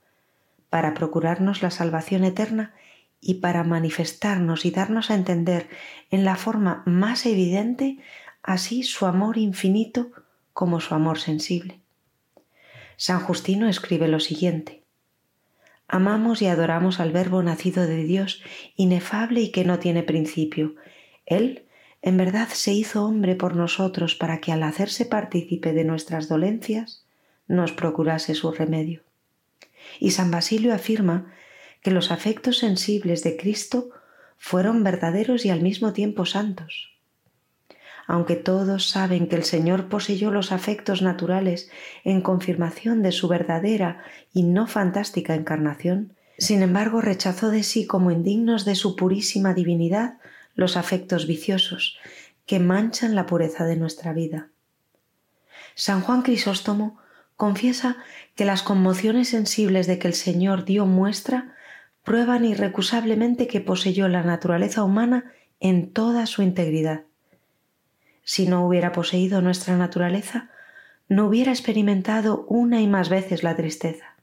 para 0.71 0.95
procurarnos 0.95 1.63
la 1.63 1.71
salvación 1.71 2.25
eterna 2.25 2.75
y 3.21 3.35
para 3.35 3.63
manifestarnos 3.63 4.65
y 4.65 4.71
darnos 4.73 5.11
a 5.11 5.15
entender 5.15 5.69
en 6.11 6.25
la 6.25 6.37
forma 6.37 6.83
más 6.87 7.25
evidente 7.27 7.99
así 8.43 8.83
su 8.83 9.07
amor 9.07 9.39
infinito 9.39 10.11
como 10.53 10.81
su 10.81 10.95
amor 10.95 11.19
sensible. 11.19 11.81
San 12.97 13.21
Justino 13.21 13.69
escribe 13.69 14.09
lo 14.09 14.21
siguiente. 14.21 14.82
Amamos 15.95 16.41
y 16.41 16.47
adoramos 16.47 17.01
al 17.01 17.13
Verbo 17.13 17.43
nacido 17.43 17.87
de 17.87 18.05
Dios, 18.05 18.43
inefable 18.77 19.43
y 19.43 19.51
que 19.51 19.63
no 19.63 19.79
tiene 19.79 20.03
principio. 20.03 20.75
Él, 21.27 21.67
en 22.01 22.17
verdad, 22.17 22.49
se 22.49 22.73
hizo 22.73 23.05
hombre 23.05 23.37
por 23.37 23.57
nosotros 23.57 24.15
para 24.15 24.41
que 24.41 24.53
al 24.53 24.63
hacerse 24.63 25.05
partícipe 25.05 25.75
de 25.75 25.85
nuestras 25.85 26.31
dolencias, 26.31 27.05
nos 27.47 27.73
procurase 27.73 28.35
su 28.35 28.51
remedio. 28.53 29.03
Y 30.01 30.13
San 30.13 30.31
Basilio 30.31 30.73
afirma 30.73 31.31
que 31.83 31.91
los 31.91 32.11
afectos 32.11 32.57
sensibles 32.57 33.23
de 33.23 33.37
Cristo 33.37 33.91
fueron 34.39 34.83
verdaderos 34.85 35.45
y 35.45 35.51
al 35.51 35.61
mismo 35.61 35.93
tiempo 35.93 36.25
santos 36.25 36.92
aunque 38.13 38.37
todos 38.37 38.91
saben 38.91 39.27
que 39.27 39.37
el 39.37 39.43
Señor 39.43 39.89
poseyó 39.89 40.31
los 40.31 40.53
afectos 40.53 41.01
naturales 41.01 41.71
en 42.05 42.21
confirmación 42.21 43.03
de 43.03 43.11
su 43.11 43.27
verdadera 43.27 44.03
y 44.35 44.43
no 44.43 44.67
fantástica 44.67 45.35
encarnación, 45.35 46.13
sin 46.37 46.61
embargo 46.61 47.01
rechazó 47.01 47.49
de 47.49 47.63
sí 47.63 47.87
como 47.87 48.11
indignos 48.11 48.67
de 48.67 48.75
su 48.75 48.97
purísima 48.97 49.55
divinidad 49.55 50.19
los 50.55 50.77
afectos 50.77 51.27
viciosos 51.27 51.97
que 52.45 52.59
manchan 52.59 53.15
la 53.15 53.25
pureza 53.25 53.65
de 53.65 53.77
nuestra 53.77 54.13
vida. 54.13 54.51
San 55.75 56.03
Juan 56.03 56.21
Crisóstomo 56.21 56.99
confiesa 57.35 57.97
que 58.35 58.45
las 58.45 58.63
conmociones 58.63 59.31
sensibles 59.31 59.87
de 59.87 59.99
que 59.99 60.09
el 60.09 60.15
Señor 60.15 60.67
dio 60.67 60.85
muestra 60.85 61.55
prueban 62.05 62.45
irrecusablemente 62.45 63.47
que 63.47 63.63
poseyó 63.63 64.07
la 64.09 64.23
naturaleza 64.23 64.85
humana 64.85 65.33
en 65.61 65.95
toda 65.95 66.27
su 66.27 66.43
integridad 66.43 67.05
si 68.23 68.47
no 68.47 68.67
hubiera 68.67 68.93
poseído 68.93 69.43
nuestra 69.43 69.77
naturaleza, 69.77 70.51
no 71.09 71.27
hubiera 71.27 71.53
experimentado 71.53 72.47
una 72.49 72.81
y 72.81 72.87
más 72.87 73.09
veces 73.09 73.43
la 73.43 73.57
tristeza. 73.57 74.17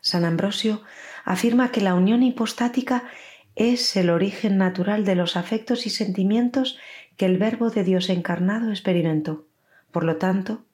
San 0.00 0.24
Ambrosio 0.24 0.82
afirma 1.24 1.70
que 1.70 1.80
la 1.80 1.94
unión 1.94 2.22
hipostática 2.22 3.04
es 3.56 3.96
el 3.96 4.10
origen 4.10 4.58
natural 4.58 5.04
de 5.04 5.14
los 5.14 5.36
afectos 5.36 5.86
y 5.86 5.90
sentimientos 5.90 6.78
que 7.16 7.26
el 7.26 7.38
Verbo 7.38 7.70
de 7.70 7.84
Dios 7.84 8.08
encarnado 8.10 8.70
experimentó. 8.70 9.46
Por 9.92 10.04
lo 10.04 10.16
tanto, 10.16 10.64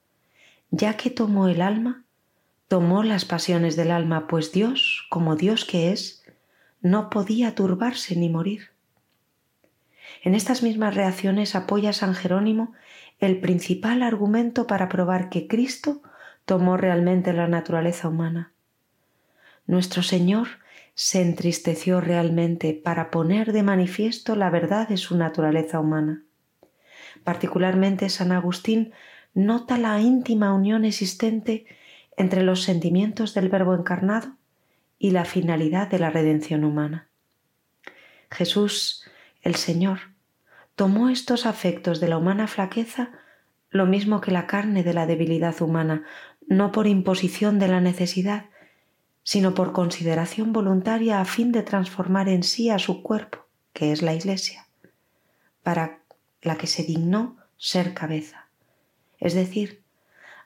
ya 0.70 0.96
que 0.96 1.10
tomó 1.10 1.48
el 1.48 1.62
alma, 1.62 2.04
tomó 2.68 3.02
las 3.02 3.24
pasiones 3.24 3.76
del 3.76 3.90
alma, 3.90 4.26
pues 4.28 4.52
Dios, 4.52 5.06
como 5.10 5.36
Dios 5.36 5.64
que 5.64 5.92
es, 5.92 6.24
no 6.80 7.10
podía 7.10 7.54
turbarse 7.54 8.16
ni 8.16 8.28
morir. 8.28 8.70
En 10.22 10.34
estas 10.34 10.62
mismas 10.62 10.94
reacciones 10.94 11.54
apoya 11.54 11.92
San 11.92 12.14
Jerónimo 12.14 12.72
el 13.18 13.40
principal 13.40 14.02
argumento 14.02 14.66
para 14.66 14.88
probar 14.88 15.28
que 15.28 15.46
Cristo 15.46 16.02
tomó 16.44 16.76
realmente 16.76 17.32
la 17.32 17.48
naturaleza 17.48 18.08
humana. 18.08 18.52
Nuestro 19.66 20.02
Señor 20.02 20.48
se 20.94 21.22
entristeció 21.22 22.00
realmente 22.00 22.74
para 22.74 23.10
poner 23.10 23.52
de 23.52 23.62
manifiesto 23.62 24.36
la 24.36 24.50
verdad 24.50 24.88
de 24.88 24.96
su 24.96 25.16
naturaleza 25.16 25.80
humana. 25.80 26.24
Particularmente 27.24 28.08
San 28.08 28.32
Agustín 28.32 28.92
nota 29.32 29.78
la 29.78 30.00
íntima 30.00 30.52
unión 30.52 30.84
existente 30.84 31.66
entre 32.16 32.42
los 32.42 32.62
sentimientos 32.62 33.32
del 33.32 33.48
Verbo 33.48 33.74
encarnado 33.74 34.36
y 34.98 35.12
la 35.12 35.24
finalidad 35.24 35.88
de 35.88 35.98
la 35.98 36.10
redención 36.10 36.64
humana. 36.64 37.08
Jesús, 38.30 39.04
el 39.42 39.54
Señor, 39.56 40.00
tomó 40.74 41.08
estos 41.08 41.46
afectos 41.46 42.00
de 42.00 42.08
la 42.08 42.18
humana 42.18 42.46
flaqueza 42.46 43.10
lo 43.70 43.86
mismo 43.86 44.20
que 44.20 44.32
la 44.32 44.46
carne 44.46 44.82
de 44.82 44.92
la 44.92 45.06
debilidad 45.06 45.60
humana, 45.62 46.04
no 46.46 46.72
por 46.72 46.86
imposición 46.86 47.58
de 47.58 47.68
la 47.68 47.80
necesidad, 47.80 48.46
sino 49.22 49.54
por 49.54 49.72
consideración 49.72 50.52
voluntaria 50.52 51.20
a 51.20 51.24
fin 51.24 51.52
de 51.52 51.62
transformar 51.62 52.28
en 52.28 52.42
sí 52.42 52.70
a 52.70 52.78
su 52.78 53.02
cuerpo, 53.02 53.46
que 53.72 53.92
es 53.92 54.02
la 54.02 54.14
Iglesia, 54.14 54.66
para 55.62 56.00
la 56.42 56.56
que 56.56 56.66
se 56.66 56.82
dignó 56.82 57.36
ser 57.56 57.94
cabeza, 57.94 58.48
es 59.18 59.34
decir, 59.34 59.82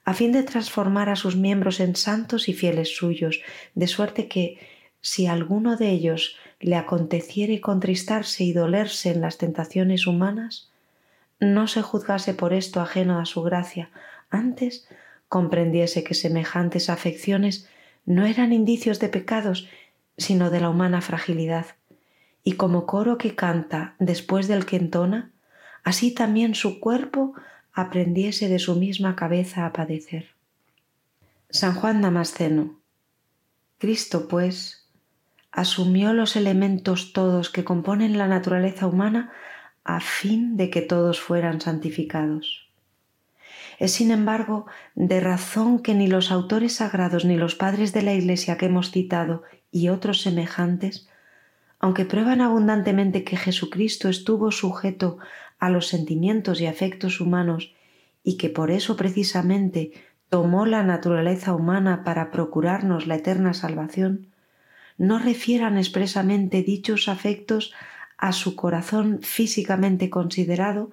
a 0.04 0.12
fin 0.12 0.32
de 0.32 0.42
transformar 0.42 1.08
a 1.08 1.16
sus 1.16 1.36
miembros 1.36 1.80
en 1.80 1.96
santos 1.96 2.48
y 2.48 2.52
fieles 2.52 2.94
suyos, 2.94 3.40
de 3.74 3.86
suerte 3.86 4.28
que, 4.28 4.58
si 5.00 5.26
alguno 5.26 5.76
de 5.76 5.90
ellos 5.90 6.36
le 6.60 6.76
aconteciere 6.76 7.60
contristarse 7.60 8.44
y 8.44 8.52
dolerse 8.52 9.10
en 9.10 9.20
las 9.20 9.38
tentaciones 9.38 10.06
humanas, 10.06 10.70
no 11.40 11.66
se 11.66 11.82
juzgase 11.82 12.34
por 12.34 12.52
esto 12.52 12.80
ajeno 12.80 13.18
a 13.18 13.26
su 13.26 13.42
gracia, 13.42 13.90
antes 14.30 14.88
comprendiese 15.28 16.04
que 16.04 16.14
semejantes 16.14 16.88
afecciones 16.88 17.68
no 18.06 18.26
eran 18.26 18.52
indicios 18.52 19.00
de 19.00 19.08
pecados, 19.08 19.68
sino 20.16 20.50
de 20.50 20.60
la 20.60 20.70
humana 20.70 21.00
fragilidad, 21.00 21.66
y 22.44 22.52
como 22.52 22.86
coro 22.86 23.18
que 23.18 23.34
canta 23.34 23.94
después 23.98 24.48
del 24.48 24.66
que 24.66 24.76
entona, 24.76 25.30
así 25.82 26.12
también 26.12 26.54
su 26.54 26.80
cuerpo 26.80 27.34
aprendiese 27.72 28.48
de 28.48 28.58
su 28.58 28.76
misma 28.76 29.16
cabeza 29.16 29.66
a 29.66 29.72
padecer. 29.72 30.28
San 31.50 31.74
Juan 31.74 32.02
Damasceno. 32.02 32.78
Cristo, 33.78 34.28
pues, 34.28 34.83
asumió 35.54 36.12
los 36.12 36.34
elementos 36.34 37.12
todos 37.12 37.48
que 37.48 37.62
componen 37.62 38.18
la 38.18 38.26
naturaleza 38.26 38.88
humana 38.88 39.30
a 39.84 40.00
fin 40.00 40.56
de 40.56 40.68
que 40.68 40.82
todos 40.82 41.20
fueran 41.20 41.60
santificados. 41.60 42.68
Es, 43.78 43.92
sin 43.92 44.10
embargo, 44.10 44.66
de 44.96 45.20
razón 45.20 45.78
que 45.78 45.94
ni 45.94 46.08
los 46.08 46.32
autores 46.32 46.76
sagrados 46.76 47.24
ni 47.24 47.36
los 47.36 47.54
padres 47.54 47.92
de 47.92 48.02
la 48.02 48.14
Iglesia 48.14 48.56
que 48.56 48.66
hemos 48.66 48.90
citado 48.90 49.44
y 49.70 49.90
otros 49.90 50.22
semejantes, 50.22 51.08
aunque 51.78 52.04
prueban 52.04 52.40
abundantemente 52.40 53.22
que 53.22 53.36
Jesucristo 53.36 54.08
estuvo 54.08 54.50
sujeto 54.50 55.18
a 55.60 55.70
los 55.70 55.86
sentimientos 55.86 56.60
y 56.60 56.66
afectos 56.66 57.20
humanos 57.20 57.74
y 58.24 58.38
que 58.38 58.48
por 58.48 58.72
eso 58.72 58.96
precisamente 58.96 59.92
tomó 60.30 60.66
la 60.66 60.82
naturaleza 60.82 61.54
humana 61.54 62.02
para 62.02 62.32
procurarnos 62.32 63.06
la 63.06 63.16
eterna 63.16 63.54
salvación, 63.54 64.33
no 64.96 65.18
refieran 65.18 65.76
expresamente 65.78 66.62
dichos 66.62 67.08
afectos 67.08 67.72
a 68.16 68.32
su 68.32 68.56
corazón 68.56 69.20
físicamente 69.22 70.10
considerado 70.10 70.90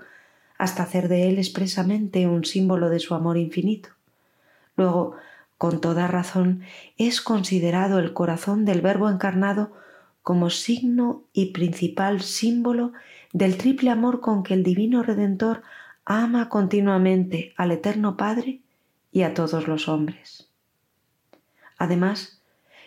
hasta 0.58 0.84
hacer 0.84 1.08
de 1.08 1.30
él 1.30 1.38
expresamente 1.38 2.28
un 2.28 2.46
símbolo 2.46 2.90
de 2.90 3.00
su 3.00 3.16
amor 3.16 3.38
infinito. 3.38 3.90
Luego, 4.76 5.16
con 5.58 5.82
toda 5.82 6.08
razón, 6.08 6.64
es 6.98 7.22
considerado 7.22 8.00
el 8.00 8.14
corazón 8.14 8.66
del 8.66 8.82
Verbo 8.82 9.10
encarnado 9.10 9.72
como 10.24 10.50
signo 10.50 11.24
y 11.34 11.48
principal 11.48 12.22
símbolo 12.22 12.94
del 13.34 13.58
triple 13.58 13.90
amor 13.90 14.22
con 14.22 14.44
que 14.44 14.54
el 14.54 14.64
Divino 14.64 15.04
Redentor 15.04 15.64
ama 16.06 16.50
continuamente 16.50 17.54
al 17.58 17.72
Eterno 17.72 18.18
Padre 18.18 18.62
y 19.12 19.22
a 19.24 19.34
todos 19.34 19.68
los 19.68 19.88
hombres. 19.88 20.50
Además, 21.78 22.41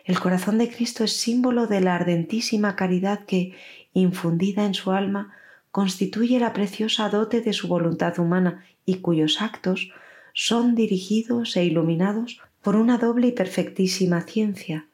el 0.04 0.20
corazón 0.20 0.58
de 0.58 0.70
Cristo 0.70 1.02
es 1.02 1.16
símbolo 1.16 1.66
de 1.66 1.80
la 1.80 1.94
ardentísima 1.94 2.76
caridad 2.76 3.25
que, 3.25 3.54
infundida 3.94 4.64
en 4.66 4.75
su 4.75 4.92
alma, 4.92 5.34
constituye 5.70 6.38
la 6.38 6.52
preciosa 6.52 7.08
dote 7.08 7.40
de 7.40 7.52
su 7.52 7.68
voluntad 7.68 8.18
humana 8.18 8.64
y 8.84 8.96
cuyos 8.96 9.40
actos 9.40 9.90
son 10.34 10.75
dirigidos 10.75 11.56
e 11.56 11.64
iluminados 11.64 12.40
por 12.61 12.76
una 12.76 12.99
doble 12.99 13.28
y 13.28 13.32
perfectísima 13.32 14.23
ciencia, 14.23 14.88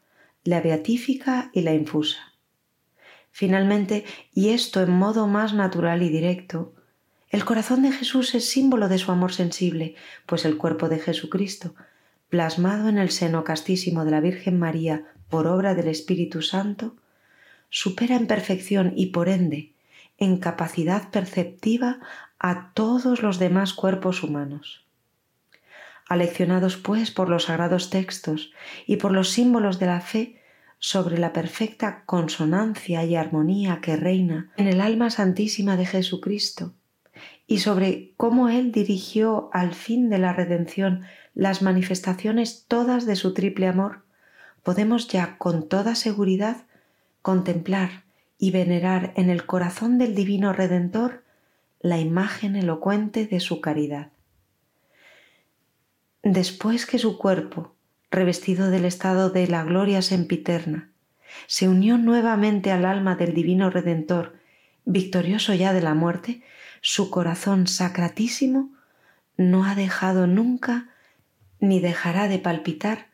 la 0.45 0.61
beatífica 0.61 1.51
y 1.53 1.63
la 1.63 1.75
infusa. 1.75 2.35
Finalmente, 3.31 4.05
y 4.33 4.51
esto 4.51 4.81
en 4.81 4.91
modo 4.91 5.27
más 5.27 5.55
natural 5.55 6.03
y 6.03 6.09
directo, 6.09 6.73
el 7.31 7.45
corazón 7.45 7.83
de 7.83 7.93
Jesús 7.93 8.35
es 8.35 8.49
símbolo 8.49 8.89
de 8.89 8.99
su 8.99 9.13
amor 9.13 9.33
sensible, 9.33 9.95
pues 10.27 10.45
el 10.45 10.57
cuerpo 10.57 10.89
de 10.89 10.99
Jesucristo, 10.99 11.75
plasmado 12.31 12.89
en 12.89 12.97
el 12.97 13.11
seno 13.11 13.45
castísimo 13.45 14.05
de 14.05 14.13
la 14.13 14.21
Virgen 14.21 14.59
María 14.59 15.05
por 15.29 15.47
obra 15.47 15.75
del 15.75 15.89
Espíritu 15.89 16.43
Santo, 16.43 16.97
supera 17.69 18.17
en 18.17 18.27
perfección 18.27 18.93
y 18.97 19.07
por 19.07 19.29
ende 19.29 19.73
en 20.19 20.39
capacidad 20.39 21.11
perceptiva 21.11 21.99
a 22.39 22.73
todos 22.73 23.23
los 23.23 23.39
demás 23.39 23.75
cuerpos 23.75 24.23
humanos. 24.23 24.85
Aleccionados 26.09 26.77
pues 26.77 27.11
por 27.11 27.29
los 27.29 27.45
sagrados 27.45 27.91
textos 27.91 28.53
y 28.87 28.97
por 28.97 29.13
los 29.13 29.31
símbolos 29.31 29.79
de 29.79 29.87
la 29.87 30.01
fe 30.01 30.41
sobre 30.79 31.19
la 31.19 31.33
perfecta 31.33 32.05
consonancia 32.07 33.05
y 33.05 33.15
armonía 33.15 33.81
que 33.81 33.97
reina 33.97 34.51
en 34.57 34.67
el 34.67 34.81
alma 34.81 35.11
santísima 35.11 35.77
de 35.77 35.87
Jesucristo, 35.87 36.75
y 37.51 37.59
sobre 37.59 38.13
cómo 38.17 38.49
Él 38.49 38.71
dirigió 38.71 39.51
al 39.53 39.75
fin 39.75 40.09
de 40.09 40.19
la 40.19 40.33
redención 40.33 41.03
las 41.35 41.63
manifestaciones 41.63 42.65
todas 42.69 43.07
de 43.07 43.17
su 43.17 43.35
triple 43.35 43.67
amor, 43.67 44.05
podemos 44.63 45.09
ya 45.09 45.37
con 45.37 45.69
toda 45.69 45.97
seguridad 45.97 46.59
contemplar 47.23 48.05
y 48.39 48.53
venerar 48.53 49.13
en 49.17 49.31
el 49.31 49.47
corazón 49.47 49.99
del 49.99 50.15
Divino 50.15 50.53
Redentor 50.53 51.25
la 51.81 51.99
imagen 51.99 52.55
elocuente 52.55 53.27
de 53.27 53.41
su 53.41 53.61
caridad. 53.61 54.11
Después 56.23 56.87
que 56.87 57.01
su 57.01 57.19
cuerpo, 57.19 57.75
revestido 58.13 58.71
del 58.71 58.85
estado 58.85 59.29
de 59.29 59.49
la 59.49 59.65
gloria 59.65 60.03
sempiterna, 60.03 60.93
se 61.49 61.69
unió 61.69 61.99
nuevamente 61.99 62.71
al 62.71 62.85
alma 62.85 63.17
del 63.17 63.35
Divino 63.35 63.71
Redentor, 63.71 64.37
victorioso 64.85 65.53
ya 65.53 65.73
de 65.73 65.83
la 65.83 65.95
muerte, 65.95 66.45
su 66.81 67.11
corazón 67.11 67.67
sacratísimo 67.67 68.71
no 69.37 69.65
ha 69.65 69.75
dejado 69.75 70.27
nunca 70.27 70.89
ni 71.59 71.81
dejará 71.81 72.29
de 72.29 72.39
palpitar 72.39 73.09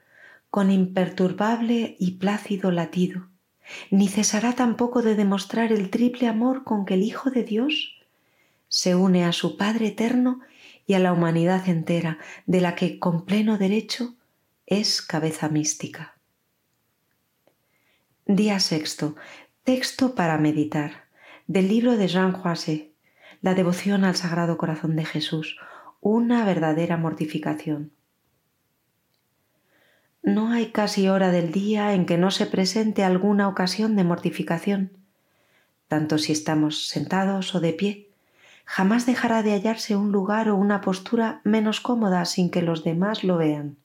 con 0.50 0.70
imperturbable 0.70 1.96
y 1.98 2.12
plácido 2.12 2.70
latido, 2.70 3.28
ni 3.90 4.08
cesará 4.08 4.54
tampoco 4.54 5.02
de 5.02 5.14
demostrar 5.14 5.72
el 5.72 5.90
triple 5.90 6.28
amor 6.28 6.64
con 6.64 6.86
que 6.86 6.94
el 6.94 7.02
Hijo 7.02 7.30
de 7.30 7.42
Dios 7.42 7.96
se 8.68 8.94
une 8.94 9.24
a 9.24 9.32
su 9.32 9.56
Padre 9.56 9.88
eterno 9.88 10.40
y 10.86 10.94
a 10.94 10.98
la 10.98 11.12
humanidad 11.12 11.68
entera, 11.68 12.18
de 12.46 12.60
la 12.60 12.74
que 12.74 12.98
con 12.98 13.24
pleno 13.24 13.58
derecho 13.58 14.14
es 14.66 15.02
cabeza 15.02 15.48
mística. 15.48 16.16
Día 18.24 18.60
sexto. 18.60 19.16
Texto 19.62 20.14
para 20.14 20.38
meditar. 20.38 21.06
Del 21.46 21.68
libro 21.68 21.96
de 21.96 22.08
Jean 22.08 22.32
Joasset. 22.32 22.95
La 23.46 23.54
devoción 23.54 24.02
al 24.02 24.16
Sagrado 24.16 24.58
Corazón 24.58 24.96
de 24.96 25.04
Jesús. 25.04 25.56
Una 26.00 26.44
verdadera 26.44 26.96
mortificación. 26.96 27.92
No 30.24 30.50
hay 30.50 30.72
casi 30.72 31.08
hora 31.08 31.30
del 31.30 31.52
día 31.52 31.94
en 31.94 32.06
que 32.06 32.18
no 32.18 32.32
se 32.32 32.46
presente 32.46 33.04
alguna 33.04 33.46
ocasión 33.46 33.94
de 33.94 34.02
mortificación, 34.02 34.90
tanto 35.86 36.18
si 36.18 36.32
estamos 36.32 36.88
sentados 36.88 37.54
o 37.54 37.60
de 37.60 37.72
pie. 37.72 38.10
Jamás 38.64 39.06
dejará 39.06 39.44
de 39.44 39.52
hallarse 39.52 39.94
un 39.94 40.10
lugar 40.10 40.48
o 40.48 40.56
una 40.56 40.80
postura 40.80 41.40
menos 41.44 41.80
cómoda 41.80 42.24
sin 42.24 42.50
que 42.50 42.62
los 42.62 42.82
demás 42.82 43.22
lo 43.22 43.36
vean. 43.36 43.76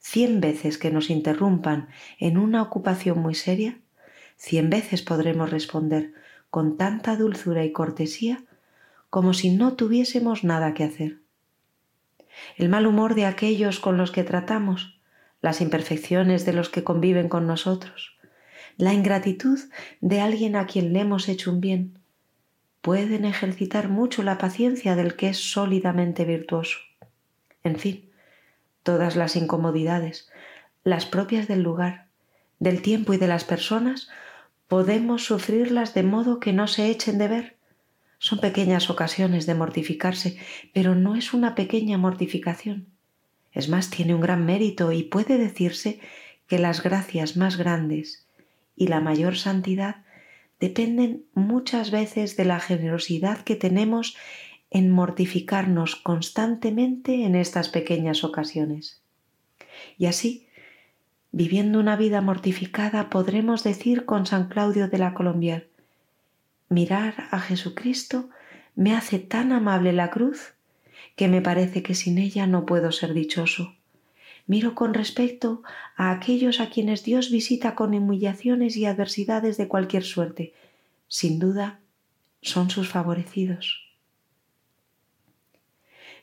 Cien 0.00 0.40
veces 0.40 0.78
que 0.78 0.90
nos 0.90 1.10
interrumpan 1.10 1.90
en 2.18 2.36
una 2.36 2.62
ocupación 2.62 3.20
muy 3.20 3.36
seria, 3.36 3.78
cien 4.36 4.68
veces 4.68 5.02
podremos 5.02 5.48
responder 5.48 6.12
con 6.50 6.76
tanta 6.76 7.16
dulzura 7.16 7.64
y 7.64 7.70
cortesía 7.70 8.42
como 9.10 9.34
si 9.34 9.50
no 9.50 9.74
tuviésemos 9.74 10.44
nada 10.44 10.74
que 10.74 10.84
hacer. 10.84 11.20
El 12.56 12.68
mal 12.68 12.86
humor 12.86 13.14
de 13.14 13.26
aquellos 13.26 13.80
con 13.80 13.96
los 13.96 14.10
que 14.10 14.24
tratamos 14.24 14.98
las 15.40 15.60
imperfecciones 15.60 16.44
de 16.44 16.52
los 16.52 16.68
que 16.68 16.84
conviven 16.84 17.28
con 17.28 17.46
nosotros, 17.46 18.18
la 18.76 18.92
ingratitud 18.92 19.58
de 20.00 20.20
alguien 20.20 20.56
a 20.56 20.66
quien 20.66 20.92
le 20.92 21.00
hemos 21.00 21.28
hecho 21.28 21.50
un 21.50 21.60
bien, 21.60 21.98
pueden 22.80 23.24
ejercitar 23.24 23.88
mucho 23.88 24.22
la 24.22 24.38
paciencia 24.38 24.96
del 24.96 25.16
que 25.16 25.28
es 25.28 25.38
sólidamente 25.38 26.24
virtuoso. 26.24 26.78
En 27.64 27.76
fin, 27.76 28.10
todas 28.82 29.16
las 29.16 29.36
incomodidades, 29.36 30.30
las 30.84 31.06
propias 31.06 31.48
del 31.48 31.62
lugar, 31.62 32.06
del 32.60 32.82
tiempo 32.82 33.12
y 33.12 33.16
de 33.16 33.26
las 33.26 33.44
personas, 33.44 34.08
podemos 34.68 35.24
sufrirlas 35.24 35.94
de 35.94 36.02
modo 36.02 36.40
que 36.40 36.52
no 36.52 36.66
se 36.66 36.88
echen 36.88 37.18
de 37.18 37.28
ver. 37.28 37.57
Son 38.18 38.40
pequeñas 38.40 38.90
ocasiones 38.90 39.46
de 39.46 39.54
mortificarse, 39.54 40.38
pero 40.74 40.94
no 40.94 41.14
es 41.14 41.32
una 41.32 41.54
pequeña 41.54 41.98
mortificación 41.98 42.86
es 43.52 43.68
más, 43.68 43.90
tiene 43.90 44.14
un 44.14 44.20
gran 44.20 44.44
mérito 44.44 44.92
y 44.92 45.02
puede 45.02 45.38
decirse 45.38 46.00
que 46.46 46.58
las 46.58 46.82
gracias 46.82 47.36
más 47.36 47.56
grandes 47.56 48.26
y 48.76 48.86
la 48.88 49.00
mayor 49.00 49.36
santidad 49.36 50.04
dependen 50.60 51.24
muchas 51.34 51.90
veces 51.90 52.36
de 52.36 52.44
la 52.44 52.60
generosidad 52.60 53.40
que 53.40 53.56
tenemos 53.56 54.16
en 54.70 54.90
mortificarnos 54.90 55.96
constantemente 55.96 57.24
en 57.24 57.34
estas 57.34 57.68
pequeñas 57.68 58.22
ocasiones. 58.22 59.02
Y 59.96 60.06
así, 60.06 60.46
viviendo 61.32 61.80
una 61.80 61.96
vida 61.96 62.20
mortificada, 62.20 63.08
podremos 63.08 63.64
decir 63.64 64.04
con 64.04 64.26
San 64.26 64.48
Claudio 64.48 64.88
de 64.88 64.98
la 64.98 65.14
Colombier, 65.14 65.70
mirar 66.68 67.28
a 67.30 67.40
Jesucristo 67.40 68.30
me 68.74 68.94
hace 68.94 69.18
tan 69.18 69.52
amable 69.52 69.92
la 69.92 70.10
cruz 70.10 70.54
que 71.16 71.28
me 71.28 71.42
parece 71.42 71.82
que 71.82 71.94
sin 71.94 72.18
ella 72.18 72.46
no 72.46 72.66
puedo 72.66 72.92
ser 72.92 73.12
dichoso. 73.14 73.74
Miro 74.46 74.74
con 74.74 74.94
respecto 74.94 75.62
a 75.96 76.10
aquellos 76.10 76.60
a 76.60 76.70
quienes 76.70 77.04
Dios 77.04 77.30
visita 77.30 77.74
con 77.74 77.94
humillaciones 77.94 78.76
y 78.76 78.86
adversidades 78.86 79.56
de 79.56 79.68
cualquier 79.68 80.04
suerte. 80.04 80.54
Sin 81.06 81.38
duda, 81.38 81.80
son 82.40 82.70
sus 82.70 82.88
favorecidos. 82.88 83.84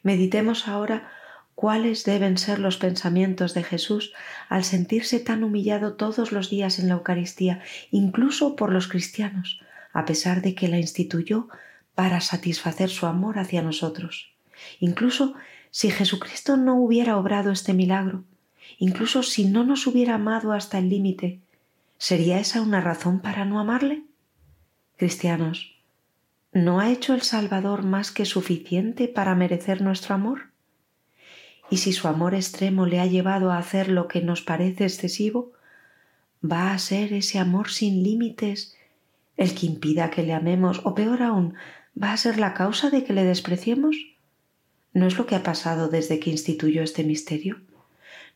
Meditemos 0.02 0.68
ahora 0.68 1.12
cuáles 1.56 2.04
deben 2.04 2.38
ser 2.38 2.60
los 2.60 2.78
pensamientos 2.78 3.54
de 3.54 3.64
Jesús 3.64 4.14
al 4.50 4.64
sentirse 4.64 5.20
tan 5.20 5.44
humillado 5.44 5.94
todos 5.94 6.32
los 6.32 6.50
días 6.50 6.80
en 6.80 6.88
la 6.88 6.96
Eucaristía, 6.96 7.62
incluso 7.92 8.56
por 8.56 8.72
los 8.72 8.88
cristianos, 8.88 9.62
a 9.96 10.04
pesar 10.04 10.42
de 10.42 10.54
que 10.54 10.68
la 10.68 10.78
instituyó 10.78 11.48
para 11.96 12.20
satisfacer 12.20 12.90
su 12.90 13.08
amor 13.08 13.40
hacia 13.40 13.62
nosotros. 13.62 14.36
Incluso 14.82 15.34
si 15.72 15.90
Jesucristo 15.90 16.58
no 16.58 16.76
hubiera 16.76 17.18
obrado 17.18 17.50
este 17.50 17.74
milagro, 17.74 18.26
incluso 18.78 19.24
si 19.24 19.46
no 19.46 19.64
nos 19.64 19.88
hubiera 19.88 20.16
amado 20.16 20.52
hasta 20.52 20.80
el 20.80 20.90
límite, 20.90 21.40
¿sería 21.98 22.40
esa 22.40 22.62
una 22.62 22.82
razón 22.82 23.22
para 23.22 23.46
no 23.46 23.58
amarle? 23.58 24.04
Cristianos, 24.98 25.78
¿no 26.52 26.82
ha 26.82 26.92
hecho 26.92 27.14
el 27.14 27.22
Salvador 27.22 27.84
más 27.84 28.12
que 28.12 28.26
suficiente 28.26 29.08
para 29.08 29.34
merecer 29.34 29.82
nuestro 29.82 30.14
amor? 30.14 30.50
Y 31.70 31.78
si 31.78 31.94
su 31.94 32.10
amor 32.10 32.36
extremo 32.36 32.86
le 32.86 33.00
ha 33.00 33.06
llevado 33.06 33.50
a 33.50 33.58
hacer 33.58 33.88
lo 33.88 34.10
que 34.10 34.22
nos 34.22 34.42
parece 34.42 34.84
excesivo, 34.84 35.54
¿va 36.44 36.74
a 36.74 36.80
ser 36.80 37.14
ese 37.14 37.40
amor 37.40 37.72
sin 37.72 38.04
límites 38.04 38.76
el 39.38 39.54
que 39.54 39.66
impida 39.66 40.10
que 40.10 40.24
le 40.24 40.34
amemos 40.34 40.82
o 40.84 40.96
peor 40.96 41.22
aún, 41.22 41.56
va 42.02 42.12
a 42.12 42.18
ser 42.18 42.38
la 42.38 42.54
causa 42.54 42.90
de 42.90 43.04
que 43.04 43.14
le 43.14 43.24
despreciemos? 43.24 43.96
¿No 44.94 45.08
es 45.08 45.18
lo 45.18 45.26
que 45.26 45.36
ha 45.36 45.44
pasado 45.44 45.90
desde 45.90 46.20
que 46.20 46.30
instituyó 46.30 46.82
este 46.82 47.04
misterio? 47.04 47.62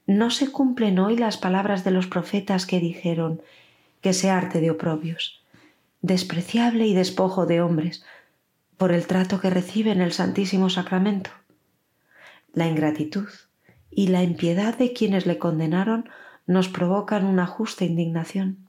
¿No 0.05 0.29
se 0.29 0.51
cumplen 0.51 0.99
hoy 0.99 1.17
las 1.17 1.37
palabras 1.37 1.83
de 1.83 1.91
los 1.91 2.07
profetas 2.07 2.65
que 2.65 2.79
dijeron 2.79 3.41
que 4.01 4.13
se 4.13 4.29
arte 4.29 4.59
de 4.59 4.71
oprobios, 4.71 5.43
despreciable 6.01 6.87
y 6.87 6.93
despojo 6.93 7.45
de 7.45 7.61
hombres, 7.61 8.03
por 8.77 8.91
el 8.91 9.07
trato 9.07 9.39
que 9.39 9.49
recibe 9.49 9.91
en 9.91 10.01
el 10.01 10.11
Santísimo 10.11 10.69
Sacramento? 10.69 11.31
La 12.53 12.67
ingratitud 12.67 13.27
y 13.91 14.07
la 14.07 14.23
impiedad 14.23 14.77
de 14.77 14.93
quienes 14.93 15.25
le 15.25 15.37
condenaron 15.37 16.09
nos 16.47 16.69
provocan 16.69 17.25
una 17.25 17.45
justa 17.45 17.85
indignación. 17.85 18.68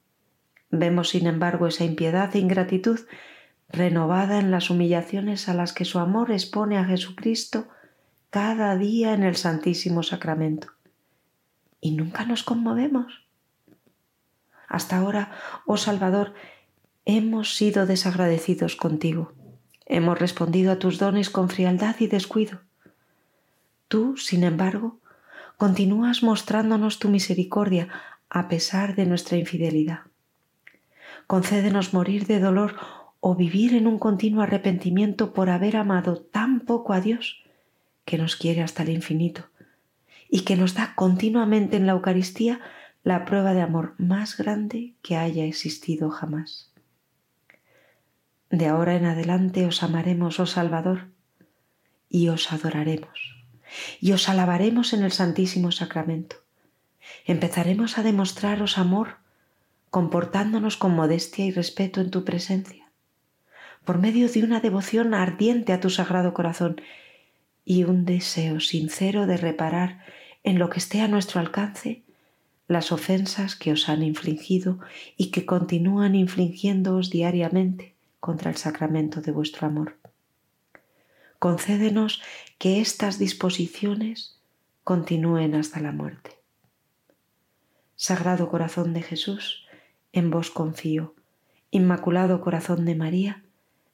Vemos, 0.70 1.10
sin 1.10 1.26
embargo, 1.26 1.66
esa 1.66 1.84
impiedad 1.84 2.34
e 2.34 2.38
ingratitud 2.38 3.00
renovada 3.68 4.38
en 4.38 4.50
las 4.50 4.70
humillaciones 4.70 5.48
a 5.48 5.54
las 5.54 5.72
que 5.72 5.84
su 5.84 5.98
amor 5.98 6.30
expone 6.32 6.78
a 6.78 6.84
Jesucristo 6.84 7.68
cada 8.30 8.76
día 8.76 9.14
en 9.14 9.22
el 9.22 9.36
Santísimo 9.36 10.02
Sacramento. 10.02 10.68
Y 11.80 11.92
nunca 11.92 12.24
nos 12.24 12.42
conmovemos. 12.42 13.26
Hasta 14.68 14.98
ahora, 14.98 15.32
oh 15.66 15.76
Salvador, 15.76 16.34
hemos 17.04 17.56
sido 17.56 17.86
desagradecidos 17.86 18.76
contigo. 18.76 19.32
Hemos 19.86 20.18
respondido 20.18 20.70
a 20.70 20.78
tus 20.78 20.98
dones 20.98 21.30
con 21.30 21.48
frialdad 21.48 21.96
y 21.98 22.06
descuido. 22.06 22.60
Tú, 23.88 24.16
sin 24.16 24.44
embargo, 24.44 25.00
continúas 25.56 26.22
mostrándonos 26.22 27.00
tu 27.00 27.08
misericordia 27.08 27.88
a 28.28 28.46
pesar 28.46 28.94
de 28.94 29.06
nuestra 29.06 29.36
infidelidad. 29.36 30.09
Concédenos 31.30 31.94
morir 31.94 32.26
de 32.26 32.40
dolor 32.40 32.74
o 33.20 33.36
vivir 33.36 33.74
en 33.74 33.86
un 33.86 34.00
continuo 34.00 34.42
arrepentimiento 34.42 35.32
por 35.32 35.48
haber 35.48 35.76
amado 35.76 36.16
tan 36.20 36.58
poco 36.58 36.92
a 36.92 37.00
Dios, 37.00 37.44
que 38.04 38.18
nos 38.18 38.34
quiere 38.34 38.62
hasta 38.62 38.82
el 38.82 38.88
infinito, 38.88 39.48
y 40.28 40.40
que 40.40 40.56
nos 40.56 40.74
da 40.74 40.96
continuamente 40.96 41.76
en 41.76 41.86
la 41.86 41.92
Eucaristía 41.92 42.58
la 43.04 43.24
prueba 43.24 43.54
de 43.54 43.60
amor 43.60 43.94
más 43.96 44.36
grande 44.36 44.96
que 45.02 45.16
haya 45.16 45.44
existido 45.44 46.10
jamás. 46.10 46.72
De 48.50 48.66
ahora 48.66 48.96
en 48.96 49.04
adelante 49.04 49.66
os 49.66 49.84
amaremos, 49.84 50.40
oh 50.40 50.46
Salvador, 50.46 51.10
y 52.08 52.26
os 52.26 52.52
adoraremos, 52.52 53.36
y 54.00 54.10
os 54.10 54.28
alabaremos 54.28 54.92
en 54.94 55.04
el 55.04 55.12
Santísimo 55.12 55.70
Sacramento. 55.70 56.38
Empezaremos 57.24 57.98
a 57.98 58.02
demostraros 58.02 58.78
amor, 58.78 59.19
comportándonos 59.90 60.76
con 60.76 60.94
modestia 60.94 61.44
y 61.44 61.50
respeto 61.50 62.00
en 62.00 62.10
tu 62.10 62.24
presencia, 62.24 62.90
por 63.84 63.98
medio 63.98 64.28
de 64.28 64.44
una 64.44 64.60
devoción 64.60 65.14
ardiente 65.14 65.72
a 65.72 65.80
tu 65.80 65.90
Sagrado 65.90 66.32
Corazón 66.32 66.80
y 67.64 67.84
un 67.84 68.04
deseo 68.04 68.60
sincero 68.60 69.26
de 69.26 69.36
reparar 69.36 70.04
en 70.44 70.58
lo 70.58 70.70
que 70.70 70.78
esté 70.78 71.00
a 71.00 71.08
nuestro 71.08 71.40
alcance 71.40 72.02
las 72.68 72.92
ofensas 72.92 73.56
que 73.56 73.72
os 73.72 73.88
han 73.88 74.04
infligido 74.04 74.78
y 75.16 75.32
que 75.32 75.44
continúan 75.44 76.14
infligiéndoos 76.14 77.10
diariamente 77.10 77.96
contra 78.20 78.50
el 78.50 78.56
sacramento 78.56 79.20
de 79.20 79.32
vuestro 79.32 79.66
amor. 79.66 79.98
Concédenos 81.40 82.22
que 82.58 82.80
estas 82.80 83.18
disposiciones 83.18 84.38
continúen 84.84 85.56
hasta 85.56 85.80
la 85.80 85.90
muerte. 85.90 86.38
Sagrado 87.96 88.48
Corazón 88.48 88.92
de 88.92 89.02
Jesús, 89.02 89.66
en 90.12 90.30
vos 90.30 90.50
confío. 90.50 91.14
Inmaculado 91.70 92.40
Corazón 92.40 92.84
de 92.84 92.94
María, 92.94 93.44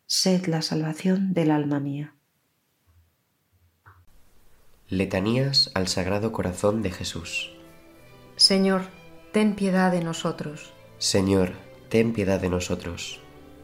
sed 0.07 0.47
la 0.47 0.63
salvación 0.63 1.35
del 1.35 1.51
alma 1.51 1.81
mía. 1.81 2.15
Letanías 4.89 5.71
al 5.75 5.89
Sagrado 5.89 6.33
Corazón 6.33 6.81
de 6.83 6.91
Jesús. 6.91 7.53
Señor, 8.37 8.83
ten 9.33 9.57
piedad 9.57 9.91
de 9.91 10.03
nosotros. 10.03 10.73
Señor, 10.99 11.53
ten 11.89 12.13
piedad 12.13 12.41
de 12.41 12.49
nosotros. 12.49 13.21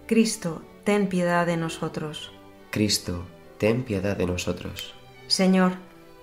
Cristo, 0.07 0.63
ten 0.85 1.09
piedad 1.09 1.47
de 1.47 1.57
nosotros. 1.57 2.33
Cristo, 2.71 3.25
ten 3.59 3.85
piedad 3.85 4.17
de 4.17 4.27
nosotros. 4.27 4.95
Señor, 5.29 5.73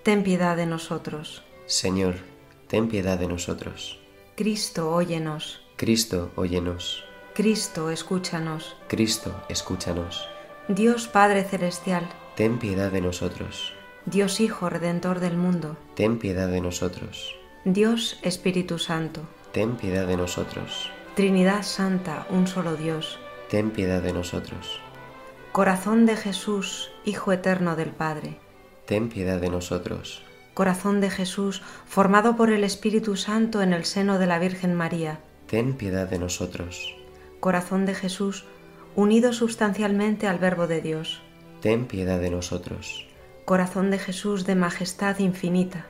ten 0.04 0.24
piedad 0.24 0.58
de 0.58 0.66
nosotros. 0.66 1.44
Señor, 1.66 2.16
ten 2.68 2.90
piedad 2.90 3.18
de 3.18 3.28
nosotros. 3.28 4.00
Cristo, 4.36 4.92
óyenos. 4.92 5.62
Cristo, 5.80 6.34
óyenos. 6.36 7.06
Cristo, 7.34 7.90
escúchanos. 7.90 8.76
Cristo, 8.90 9.42
escúchanos. 9.48 10.28
Dios 10.68 11.08
Padre 11.08 11.46
Celestial, 11.46 12.06
ten 12.36 12.60
piedad 12.60 12.92
de 12.92 13.00
nosotros. 13.00 13.72
Dios 14.06 14.42
Hijo 14.42 14.70
Redentor 14.70 15.22
del 15.22 15.38
mundo, 15.38 15.78
ten 15.96 16.20
piedad 16.20 16.50
de 16.50 16.60
nosotros. 16.60 17.34
Dios 17.64 18.20
Espíritu 18.24 18.78
Santo, 18.78 19.22
ten 19.54 19.78
piedad 19.78 20.06
de 20.06 20.18
nosotros. 20.18 20.92
Trinidad 21.16 21.64
Santa, 21.64 22.28
un 22.30 22.46
solo 22.46 22.76
Dios, 22.76 23.18
ten 23.50 23.72
piedad 23.72 24.02
de 24.02 24.12
nosotros. 24.12 24.82
Corazón 25.54 26.06
de 26.06 26.18
Jesús, 26.18 26.92
Hijo 27.06 27.32
Eterno 27.32 27.78
del 27.78 27.92
Padre, 27.92 28.38
ten 28.86 29.08
piedad 29.08 29.40
de 29.40 29.50
nosotros. 29.50 30.24
Corazón 30.56 31.00
de 31.00 31.10
Jesús, 31.10 31.62
formado 31.86 32.36
por 32.36 32.52
el 32.52 32.66
Espíritu 32.66 33.16
Santo 33.16 33.62
en 33.62 33.72
el 33.72 33.86
seno 33.86 34.20
de 34.20 34.28
la 34.28 34.40
Virgen 34.40 34.76
María, 34.76 35.22
ten 35.50 35.74
piedad 35.74 36.08
de 36.08 36.20
nosotros. 36.20 36.96
Corazón 37.40 37.88
de 37.88 37.96
Jesús, 37.96 38.46
unido 38.96 39.34
sustancialmente 39.34 40.28
al 40.28 40.38
Verbo 40.38 40.68
de 40.68 40.80
Dios, 40.82 41.22
ten 41.60 41.88
piedad 41.88 42.20
de 42.20 42.30
nosotros. 42.30 43.08
Corazón 43.46 43.90
de 43.90 43.98
Jesús 43.98 44.46
de 44.46 44.54
majestad 44.54 45.18
infinita, 45.18 45.88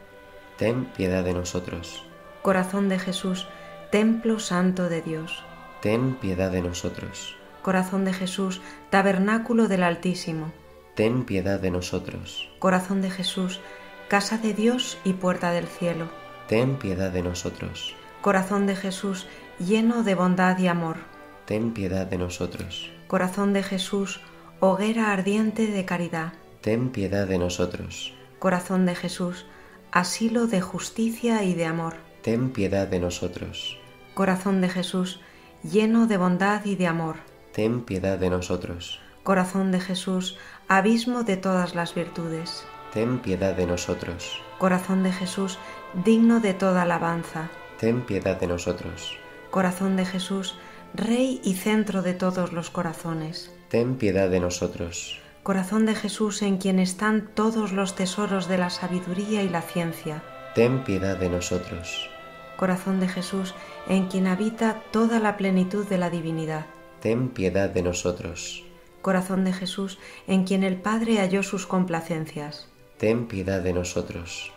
ten 0.57 0.85
piedad 0.85 1.25
de 1.25 1.33
nosotros. 1.33 2.05
Corazón 2.41 2.87
de 2.87 2.99
Jesús, 2.99 3.47
templo 3.91 4.39
santo 4.39 4.87
de 4.87 5.01
Dios, 5.01 5.43
ten 5.81 6.15
piedad 6.15 6.51
de 6.51 6.61
nosotros. 6.61 7.35
Corazón 7.61 8.05
de 8.05 8.13
Jesús, 8.13 8.61
tabernáculo 8.89 9.67
del 9.67 9.83
Altísimo, 9.83 10.53
ten 10.95 11.25
piedad 11.25 11.59
de 11.59 11.71
nosotros. 11.71 12.49
Corazón 12.59 13.01
de 13.01 13.11
Jesús, 13.11 13.59
casa 14.07 14.37
de 14.37 14.53
Dios 14.53 14.97
y 15.03 15.13
puerta 15.13 15.51
del 15.51 15.67
cielo, 15.67 16.07
ten 16.47 16.77
piedad 16.77 17.11
de 17.11 17.23
nosotros. 17.23 17.93
Corazón 18.21 18.67
de 18.67 18.75
Jesús, 18.75 19.27
lleno 19.59 20.03
de 20.03 20.15
bondad 20.15 20.57
y 20.57 20.67
amor, 20.67 20.97
ten 21.45 21.73
piedad 21.73 22.07
de 22.07 22.17
nosotros. 22.17 22.91
Corazón 23.07 23.53
de 23.53 23.63
Jesús, 23.63 24.21
hoguera 24.59 25.11
ardiente 25.11 25.67
de 25.67 25.85
caridad, 25.85 26.33
ten 26.61 26.89
piedad 26.89 27.27
de 27.27 27.37
nosotros. 27.37 28.13
Corazón 28.39 28.85
de 28.85 28.95
Jesús, 28.95 29.45
asilo 29.91 30.47
de 30.47 30.61
justicia 30.61 31.43
y 31.43 31.53
de 31.55 31.65
amor, 31.65 31.95
ten 32.21 32.51
piedad 32.51 32.87
de 32.87 32.99
nosotros. 32.99 33.77
Corazón 34.13 34.61
de 34.61 34.69
Jesús, 34.69 35.19
lleno 35.63 36.07
de 36.07 36.17
bondad 36.17 36.63
y 36.65 36.75
de 36.75 36.87
amor, 36.87 37.17
ten 37.51 37.81
piedad 37.81 38.17
de 38.17 38.29
nosotros. 38.29 39.01
Corazón 39.23 39.71
de 39.71 39.81
Jesús, 39.81 40.37
abismo 40.69 41.23
de 41.23 41.35
todas 41.35 41.75
las 41.75 41.93
virtudes, 41.93 42.63
ten 42.93 43.19
piedad 43.19 43.53
de 43.55 43.67
nosotros. 43.67 44.41
Corazón 44.57 45.03
de 45.03 45.11
Jesús, 45.11 45.59
digno 46.05 46.39
de 46.39 46.53
toda 46.53 46.83
alabanza, 46.83 47.49
ten 47.77 48.01
piedad 48.01 48.39
de 48.39 48.47
nosotros. 48.47 49.17
Corazón 49.51 49.95
de 49.95 50.05
Jesús, 50.05 50.55
Rey 50.93 51.41
y 51.43 51.55
centro 51.55 52.03
de 52.03 52.13
todos 52.13 52.53
los 52.53 52.69
corazones, 52.69 53.51
ten 53.69 53.95
piedad 53.95 54.29
de 54.29 54.39
nosotros. 54.39 55.19
Corazón 55.41 55.87
de 55.87 55.95
Jesús 55.95 56.43
en 56.43 56.57
quien 56.57 56.77
están 56.77 57.29
todos 57.33 57.71
los 57.71 57.95
tesoros 57.95 58.47
de 58.47 58.59
la 58.59 58.69
sabiduría 58.69 59.41
y 59.41 59.49
la 59.49 59.63
ciencia, 59.63 60.23
ten 60.53 60.83
piedad 60.83 61.17
de 61.17 61.29
nosotros. 61.29 62.09
Corazón 62.57 62.99
de 62.99 63.07
Jesús 63.07 63.55
en 63.87 64.07
quien 64.07 64.27
habita 64.27 64.83
toda 64.91 65.19
la 65.19 65.35
plenitud 65.35 65.87
de 65.87 65.97
la 65.97 66.11
divinidad, 66.11 66.67
ten 66.99 67.29
piedad 67.29 67.71
de 67.71 67.81
nosotros. 67.81 68.63
Corazón 69.01 69.45
de 69.45 69.53
Jesús 69.53 69.97
en 70.27 70.43
quien 70.43 70.63
el 70.63 70.75
Padre 70.75 71.17
halló 71.17 71.41
sus 71.41 71.65
complacencias, 71.65 72.67
ten 72.97 73.27
piedad 73.27 73.61
de 73.61 73.73
nosotros. 73.73 74.51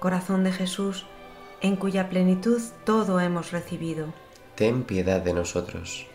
Corazón 0.00 0.42
de 0.42 0.52
Jesús 0.52 1.04
en 1.60 1.76
cuya 1.76 2.08
plenitud 2.08 2.60
todo 2.84 3.20
hemos 3.20 3.52
recibido, 3.52 4.12
ten 4.54 4.84
piedad 4.84 5.20
de 5.20 5.32
nosotros. 5.32 6.06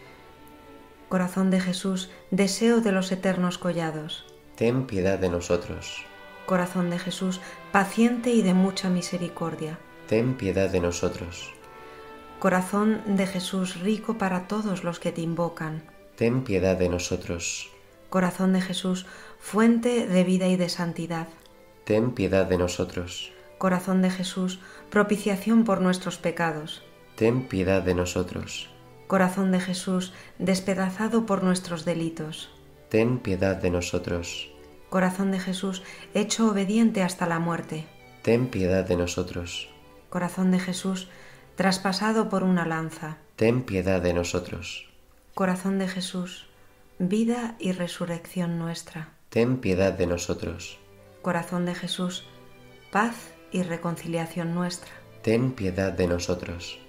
Corazón 1.09 1.49
de 1.49 1.59
Jesús, 1.59 2.09
deseo 2.31 2.81
de 2.81 2.91
los 2.91 3.11
eternos 3.11 3.57
collados, 3.57 4.25
ten 4.55 4.85
piedad 4.85 5.19
de 5.19 5.29
nosotros. 5.29 6.03
Corazón 6.45 6.89
de 6.89 6.99
Jesús, 6.99 7.41
paciente 7.71 8.31
y 8.31 8.41
de 8.41 8.53
mucha 8.53 8.89
misericordia, 8.89 9.79
ten 10.07 10.35
piedad 10.35 10.69
de 10.69 10.79
nosotros. 10.79 11.53
Corazón 12.39 13.01
de 13.07 13.25
Jesús, 13.25 13.79
rico 13.81 14.17
para 14.17 14.47
todos 14.47 14.83
los 14.83 14.99
que 14.99 15.11
te 15.11 15.21
invocan, 15.21 15.83
ten 16.15 16.43
piedad 16.43 16.77
de 16.77 16.89
nosotros. 16.89 17.69
Corazón 18.09 18.53
de 18.53 18.61
Jesús, 18.61 19.05
fuente 19.39 20.07
de 20.07 20.23
vida 20.23 20.47
y 20.47 20.55
de 20.55 20.69
santidad, 20.69 21.27
ten 21.83 22.11
piedad 22.11 22.45
de 22.45 22.57
nosotros. 22.57 23.31
Corazón 23.57 24.01
de 24.01 24.11
Jesús, 24.11 24.59
propiciación 24.89 25.63
por 25.63 25.81
nuestros 25.81 26.17
pecados, 26.17 26.83
ten 27.17 27.47
piedad 27.47 27.81
de 27.81 27.95
nosotros. 27.95 28.69
Corazón 29.07 29.51
de 29.51 29.59
Jesús, 29.59 30.13
despedazado 30.37 31.25
por 31.25 31.43
nuestros 31.43 31.83
delitos, 31.83 32.51
ten 32.89 33.17
piedad 33.17 33.55
de 33.55 33.71
nosotros. 33.71 34.51
Corazón 34.91 35.31
de 35.31 35.39
Jesús, 35.39 35.81
hecho 36.13 36.47
obediente 36.47 37.01
hasta 37.01 37.25
la 37.25 37.39
muerte, 37.39 37.87
ten 38.21 38.49
piedad 38.49 38.85
de 38.85 38.97
nosotros. 38.97 39.67
Corazón 40.11 40.51
de 40.51 40.59
Jesús, 40.59 41.09
traspasado 41.55 42.29
por 42.29 42.43
una 42.43 42.67
lanza, 42.67 43.17
ten 43.35 43.63
piedad 43.63 43.99
de 43.99 44.13
nosotros. 44.13 44.87
Corazón 45.33 45.79
de 45.79 45.87
Jesús, 45.87 46.45
vida 46.99 47.55
y 47.57 47.71
resurrección 47.71 48.59
nuestra, 48.59 49.09
ten 49.29 49.57
piedad 49.57 49.93
de 49.93 50.05
nosotros. 50.05 50.77
Corazón 51.23 51.65
de 51.65 51.73
Jesús, 51.73 52.27
paz 52.91 53.15
y 53.51 53.63
reconciliación 53.63 54.53
nuestra, 54.53 54.91
ten 55.23 55.53
piedad 55.53 55.91
de 55.91 56.05
nosotros. 56.05 56.79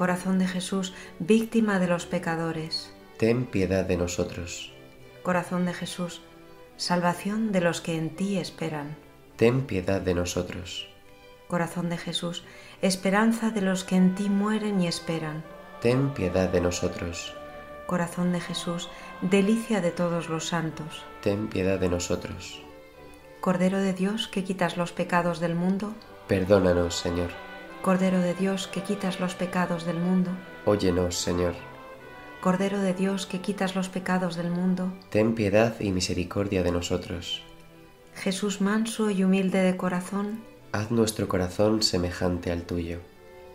Corazón 0.00 0.38
de 0.38 0.46
Jesús, 0.46 0.94
víctima 1.18 1.78
de 1.78 1.86
los 1.86 2.06
pecadores, 2.06 2.90
ten 3.18 3.44
piedad 3.44 3.84
de 3.84 3.98
nosotros. 3.98 4.72
Corazón 5.22 5.66
de 5.66 5.74
Jesús, 5.74 6.22
salvación 6.78 7.52
de 7.52 7.60
los 7.60 7.82
que 7.82 7.98
en 7.98 8.08
ti 8.08 8.38
esperan, 8.38 8.96
ten 9.36 9.66
piedad 9.66 10.00
de 10.00 10.14
nosotros. 10.14 10.88
Corazón 11.48 11.90
de 11.90 11.98
Jesús, 11.98 12.44
esperanza 12.80 13.50
de 13.50 13.60
los 13.60 13.84
que 13.84 13.96
en 13.96 14.14
ti 14.14 14.30
mueren 14.30 14.80
y 14.80 14.86
esperan, 14.86 15.44
ten 15.82 16.14
piedad 16.14 16.48
de 16.48 16.62
nosotros. 16.62 17.36
Corazón 17.86 18.32
de 18.32 18.40
Jesús, 18.40 18.88
delicia 19.20 19.82
de 19.82 19.90
todos 19.90 20.30
los 20.30 20.48
santos, 20.48 21.04
ten 21.20 21.48
piedad 21.48 21.78
de 21.78 21.90
nosotros. 21.90 22.62
Cordero 23.42 23.76
de 23.76 23.92
Dios 23.92 24.28
que 24.28 24.44
quitas 24.44 24.78
los 24.78 24.92
pecados 24.92 25.40
del 25.40 25.54
mundo, 25.54 25.92
Perdónanos, 26.26 26.94
Señor. 26.94 27.49
Cordero 27.82 28.20
de 28.20 28.34
Dios 28.34 28.68
que 28.68 28.82
quitas 28.82 29.20
los 29.20 29.34
pecados 29.34 29.86
del 29.86 29.98
mundo. 29.98 30.30
Óyenos, 30.66 31.16
Señor. 31.16 31.54
Cordero 32.42 32.78
de 32.78 32.92
Dios 32.92 33.24
que 33.24 33.40
quitas 33.40 33.74
los 33.74 33.88
pecados 33.88 34.36
del 34.36 34.50
mundo. 34.50 34.92
Ten 35.08 35.34
piedad 35.34 35.74
y 35.80 35.90
misericordia 35.90 36.62
de 36.62 36.72
nosotros. 36.72 37.42
Jesús 38.14 38.60
manso 38.60 39.10
y 39.10 39.24
humilde 39.24 39.62
de 39.62 39.78
corazón. 39.78 40.40
Haz 40.72 40.90
nuestro 40.90 41.26
corazón 41.26 41.82
semejante 41.82 42.52
al 42.52 42.64
tuyo. 42.64 42.98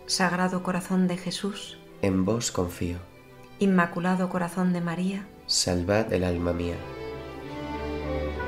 Sagrado 0.07 0.63
corazón 0.63 1.07
de 1.07 1.17
Jesús. 1.17 1.77
En 2.01 2.25
vos 2.25 2.51
confío. 2.51 2.97
Inmaculado 3.59 4.29
corazón 4.29 4.73
de 4.73 4.81
María. 4.81 5.27
Salvad 5.45 6.11
el 6.11 6.23
alma 6.23 6.51
mía. 6.51 6.75